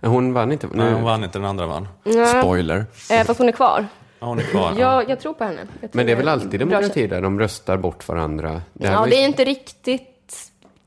[0.01, 0.69] Hon vann inte.
[0.73, 1.89] Nej, hon vann inte, den andra vann.
[2.05, 2.27] Nej.
[2.27, 2.85] Spoiler.
[3.11, 3.87] Eh, fast hon är kvar.
[4.21, 4.75] Ja, hon är kvar.
[4.79, 5.61] Ja, jag tror på henne.
[5.81, 8.63] Jag tror Men det är väl alltid demokrati där de röstar bort varandra?
[8.73, 10.10] Det Ja, det är inte riktigt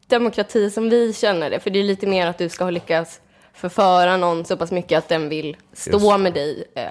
[0.07, 1.59] demokrati som vi känner det.
[1.59, 3.21] För det är lite mer att du ska ha lyckats
[3.53, 6.19] förföra någon så pass mycket att den vill stå Just.
[6.19, 6.63] med dig.
[6.75, 6.87] Eh,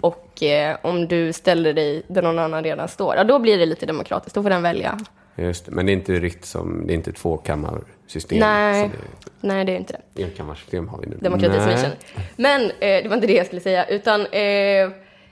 [0.00, 3.66] och eh, om du ställer dig där någon annan redan står, ja, då blir det
[3.66, 4.34] lite demokratiskt.
[4.34, 4.98] Då får den välja.
[5.36, 8.38] Just det, men det är inte riktigt som, det är inte ett tvåkammarsystem.
[8.38, 8.90] Nej,
[9.24, 10.00] Så nej, det är inte det.
[10.14, 11.16] det är enkammarsystem har vi nu.
[11.20, 11.82] demokrati som vi Nej.
[11.82, 11.96] känner.
[12.36, 14.90] Men eh, det var inte det jag skulle säga, utan eh,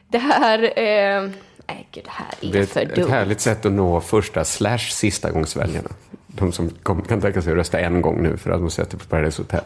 [0.09, 0.63] det här...
[0.79, 1.23] Eh,
[1.67, 3.11] nej, gud, det här är, Det är för ett, ett dumt.
[3.11, 5.91] härligt sätt att nå första slash sista gångsväljarna.
[6.35, 8.99] De som kom, kan tänka sig att rösta en gång nu för att de sätter
[8.99, 9.65] på Paradise Hotel.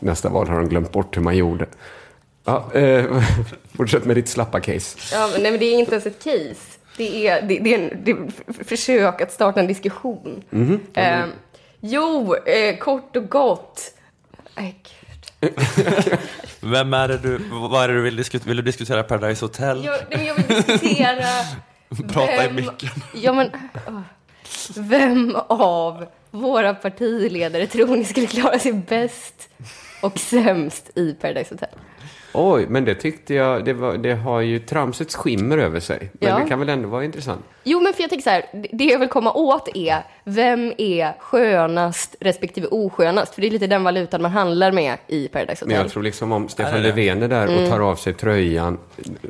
[0.00, 1.66] Nästa val har de glömt bort hur man gjorde.
[2.44, 3.22] Ja, eh,
[3.76, 4.98] fortsätt med ditt slappa case.
[5.12, 6.78] Ja, men, nej, men det är inte ens ett case.
[6.96, 10.42] Det är, det, det är, en, det är ett försök att starta en diskussion.
[10.50, 10.80] Mhm.
[10.94, 11.24] Eh,
[11.80, 13.94] jo, eh, kort och gott.
[14.56, 15.52] Gud.
[16.60, 18.48] Vem är det du, vad är det du vill diskutera?
[18.48, 19.84] Vill du diskutera Paradise Hotel?
[19.84, 21.26] Jag, nej, jag vill diskutera...
[22.12, 22.90] Prata i micken.
[23.14, 23.50] Ja, men,
[23.88, 24.00] åh.
[24.76, 29.48] Vem av våra partiledare tror ni skulle klara sig bäst
[30.02, 31.68] och sämst i Paradise Hotel?
[32.34, 36.10] Oj, men det tyckte jag, det, var, det har ju tramsets skimmer över sig.
[36.12, 36.38] Men Ja.
[36.38, 37.44] det kan väl ändå vara intressant?
[37.64, 41.12] Jo, men för jag tänker så här, det- jag vill komma åt är, vem är
[41.20, 43.34] skönast respektive oskönast?
[43.34, 45.84] För det är lite den valutan man handlar med i Paradise Men Hotel.
[45.84, 46.82] jag tror liksom om Stefan?
[46.82, 47.70] Löfven är där och Mm.
[47.70, 48.78] tar av sig tröjan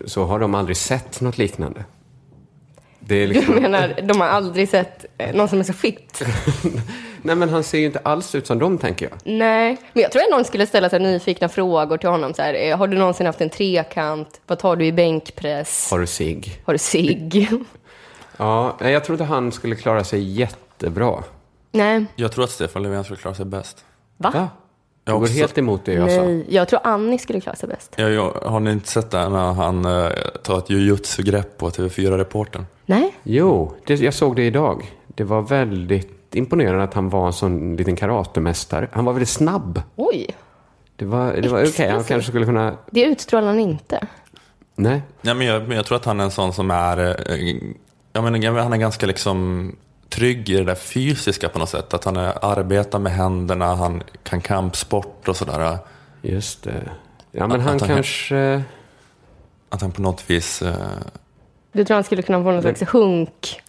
[0.06, 1.84] så har de aldrig sett något liknande.
[3.11, 3.54] Det är Du liksom...
[3.54, 6.22] menar, de har aldrig sett eh, någon som är så fit?
[7.22, 9.18] Nej, men han ser ju inte alls ut som dem, tänker jag.
[9.24, 12.34] Nej, men jag tror att någon skulle ställa sig nyfikna frågor till honom.
[12.34, 14.40] Så här, eh, har du någonsin haft en trekant?
[14.46, 15.90] Vad tar du i bänkpress?
[15.90, 16.42] Har du sig?
[16.64, 17.48] Har du cigg?
[18.36, 21.22] Ja, jag tror inte han skulle klara sig jättebra.
[21.72, 22.04] Nej.
[22.16, 23.84] Jag tror att Stefan Löfven skulle klara sig bäst.
[24.16, 24.30] Va?
[24.30, 24.48] Va?
[25.11, 25.34] Jag går också.
[25.38, 26.22] helt emot det jag sa.
[26.22, 27.94] Nej, jag tror Annie skulle klara sig bäst.
[27.96, 30.08] Jag, jag, har ni inte sett det när han eh,
[30.42, 32.64] tar ett jujutsu-grepp på TV4-reportern?
[32.86, 33.14] Nej?
[33.22, 34.90] Jo, det, jag såg det idag.
[35.06, 38.88] Det var väldigt imponerande att han var en sån liten karatemästare.
[38.92, 39.82] Han var väldigt snabb.
[39.96, 40.26] Oj,
[40.96, 42.08] Det var, det var okej, han Exklusivt.
[42.08, 42.76] kanske skulle kunna...
[42.90, 44.06] det utstrålar han inte.
[44.76, 45.02] Nej.
[45.20, 46.98] Nej, men jag, men jag tror att han är en sån som är...
[46.98, 49.76] eh, menar, jag menar, han är ganska liksom
[50.11, 51.94] trygg i det där fysiska på något sätt.
[51.94, 55.78] Att han är, arbetar med händerna, han kan kampsport och sådär.
[56.22, 56.90] Just det.
[57.32, 58.62] Ja, men Att- han att han- kanske...
[59.72, 60.62] Att han på något vis...
[60.62, 60.74] eh,
[61.72, 63.61] Du tror han skulle kunna få någon slags hunk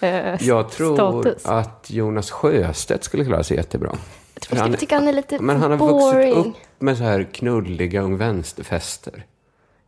[0.00, 1.46] eh, Jag tror status?
[1.46, 3.90] att Jonas Sjöstedt skulle klara sig jättebra.
[4.34, 6.34] Jag tror jag tycker han är lite Men han har boring.
[6.34, 9.24] vuxit upp med så här knulliga ung vänsterfester.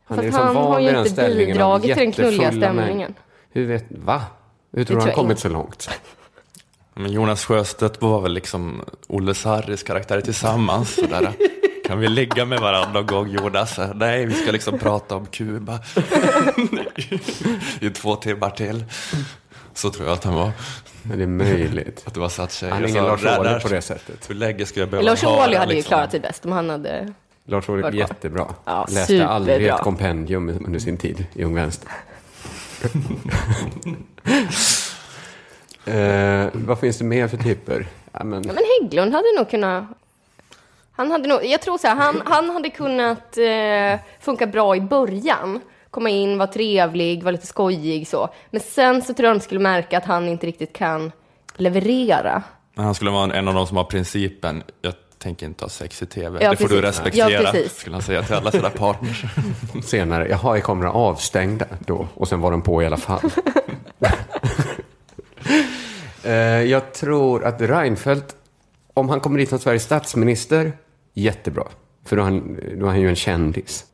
[0.05, 2.85] Han Fast han har ju inte bidragit till den knulliga jättefulla män.
[2.85, 3.15] stämningen.
[3.51, 4.23] Hur vet, va?
[4.79, 5.91] Hur tror du han kommit så långt?
[6.95, 10.95] Men Jonas Sjöstedt var väl liksom Olle Sarris karaktär tillsammans.
[10.95, 11.33] Sådär.
[11.87, 13.79] Kan vi ligga med varandra någon gång Jonas?
[13.95, 15.81] Nej, vi ska liksom prata om Kuba
[17.81, 18.85] i två timmar till.
[19.75, 20.51] Så tror jag att han var.
[21.03, 22.03] Men det är möjligt.
[22.07, 22.73] Att det var satt tjejer.
[22.73, 24.31] Han är ingen Lars Ohly på det sättet.
[24.31, 25.89] Hur länge ska jag behöva Lars Ohly hade ju liksom?
[25.89, 27.13] klarat sig bäst om han hade...
[27.47, 28.47] Lars Ohly, jättebra.
[28.65, 29.77] Ja, Läste aldrig superbra.
[29.77, 31.91] ett kompendium under sin tid i Ung Vänster.
[35.85, 37.87] eh, vad finns det mer för typer?
[38.13, 39.85] Ja, men, Ja, men Hägglund hade nog kunnat...
[40.93, 44.81] Han hade nog, jag tror så här, han, han hade kunnat eh, funka bra i
[44.81, 45.61] början.
[45.91, 48.29] Komma in, vara trevlig, vara lite skojig så.
[48.51, 51.13] Men sen så tror jag de skulle märka att han inte riktigt kan
[51.57, 52.43] leverera.
[52.75, 56.03] Men Han skulle vara en av de som har principen, jag tänker inte ha sex
[56.03, 56.39] i tv.
[56.43, 56.99] Ja, det får du precis.
[57.01, 57.77] respektera, Ja, precis.
[57.79, 59.25] skulle han säga till alla sina partners.
[59.85, 62.09] senare, jaha, är kamerorna avstängda då?
[62.15, 63.21] Och sen var de på i alla fall.
[66.23, 68.37] eh, jag tror att Reinfeldt,
[68.95, 70.73] om han kommer dit som Sveriges statsminister,
[71.15, 71.65] jättebra.
[72.05, 73.85] För då är han, då är han ju en kändis.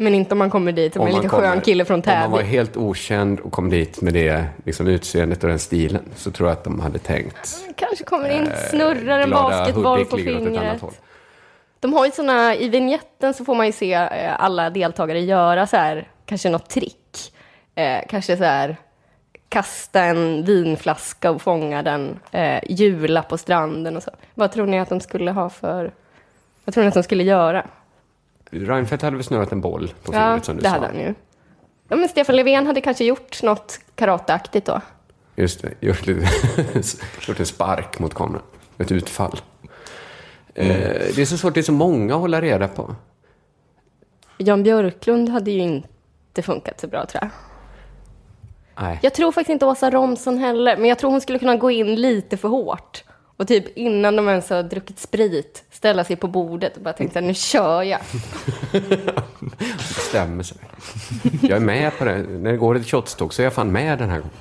[0.00, 2.02] Men inte om man kommer dit som Om en lite kommer- skön kille från Om
[2.06, 2.50] man var Täby.
[2.50, 6.52] helt okänd och kom dit med det liksom, utseendet och den stilen så tror jag
[6.58, 10.82] att de hade tänkt Kanske kommer in, eh, snurrar en basketboll på fingret.
[11.80, 15.66] De har ju såna, i vignetten så får man ju se eh, alla deltagare göra
[15.66, 17.32] så här, kanske något trick.
[17.74, 18.76] Eh, kanske så här,
[19.48, 24.10] kasta en vinflaska och fånga den, eh, jula på stranden och så.
[24.34, 25.92] Vad tror ni att de skulle ha för,
[26.64, 27.66] vad tror ni att de skulle göra?
[28.50, 30.74] Reinfeldt hade väl snurrat en boll på Ja, fingret som du det sa.
[30.74, 31.14] hade han ju.
[31.88, 34.80] Ja, men Stefan Löfven hade kanske gjort något karateaktigt då.
[35.36, 36.28] Just det, gjort, lite,
[37.28, 38.42] gjort en spark mot kameran.
[38.78, 39.40] Ett utfall.
[40.54, 40.66] Eh,
[41.14, 42.94] det är så svårt, det är så många att hålla reda på.
[44.38, 47.30] Jan Björklund hade ju inte funkat så bra tror jag.
[48.84, 48.98] Nej.
[49.02, 51.94] Jag tror faktiskt inte Åsa Romson heller, men jag tror hon skulle kunna gå in
[51.94, 53.04] lite för hårt.
[53.38, 57.20] Och typ innan de ens har druckit sprit, ställa sig på bordet och bara tänka
[57.20, 58.00] nu kör jag.
[59.78, 60.58] bestämmer sig.
[61.42, 62.18] Jag är med på det.
[62.18, 64.34] När det går ett shotståg så är jag fan med den här gången.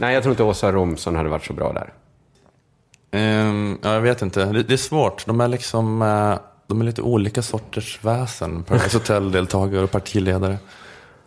[0.00, 1.92] Nej, jag tror inte Åsa Romson hade varit så bra där.
[3.10, 5.26] Ehm, ja, jag vet inte, det, det är svårt.
[5.26, 8.64] De är liksom, eh, de är lite olika sorters väsen.
[8.64, 10.58] Paradise Hotel-deltagare och partiledare.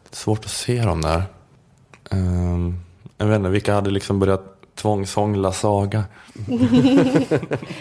[0.04, 1.24] Det är svårt att se dem där.
[2.12, 2.80] Ehm,
[3.18, 6.04] jag vet inte, vilka hade liksom börjat tvångshångla Saga?
[6.48, 7.28] Men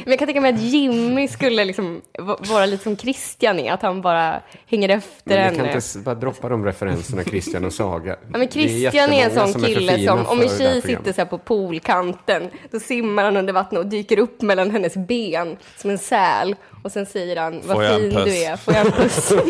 [0.07, 3.82] jag kan tänka mig att Jimmy skulle liksom va- vara lite som Christian är, att
[3.82, 5.57] han bara hänger efter Men henne.
[5.57, 8.16] kan inte bara droppa de referenserna, Christian och Saga.
[8.32, 11.38] Ja, men Christian är en sån kille som, om en tjej sitter så här på
[11.38, 16.57] poolkanten, då simmar han under vattnet och dyker upp mellan hennes ben som en säl.
[16.82, 19.32] Och sen säger han, vad jag fin puss?" du är, får jag en puss?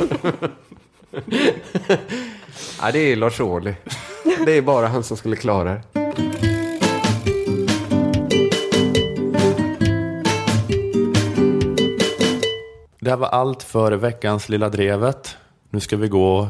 [2.81, 3.75] Ja, det är Lars Ohly.
[4.47, 6.26] Det är bara han som skulle klara det.
[13.07, 15.37] Det här var allt för veckans Lilla Drevet.
[15.71, 16.49] Nu ska vi gå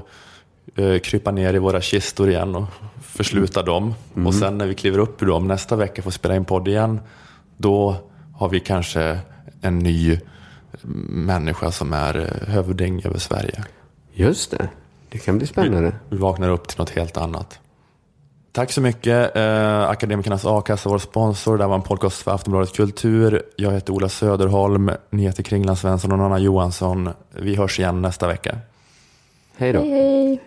[0.74, 2.64] eh, krypa ner i våra kistor igen och
[3.02, 3.94] försluta dem.
[4.26, 7.00] Och sen när vi kliver upp ur dem nästa vecka får spela in podd igen,
[7.56, 7.96] då
[8.34, 9.18] har vi kanske
[9.60, 10.20] en ny
[11.08, 13.64] människa som är eh, hövding över Sverige.
[14.12, 14.68] Just det.
[15.08, 15.92] Det kan bli spännande.
[16.08, 17.60] Vi vaknar upp till något helt annat.
[18.56, 19.36] Tack så mycket.
[19.36, 21.58] Eh, Akademikernas A-kassa, vår sponsor.
[21.58, 23.42] Det här var en podcast för Aftonbladet Kultur.
[23.56, 24.90] Jag heter Ola Söderholm.
[25.10, 27.08] Ni heter Kringland Svensson och Anna Johansson.
[27.34, 28.58] Vi hörs igen nästa vecka.
[29.56, 29.80] Hej då.
[29.80, 30.40] Hej, hej.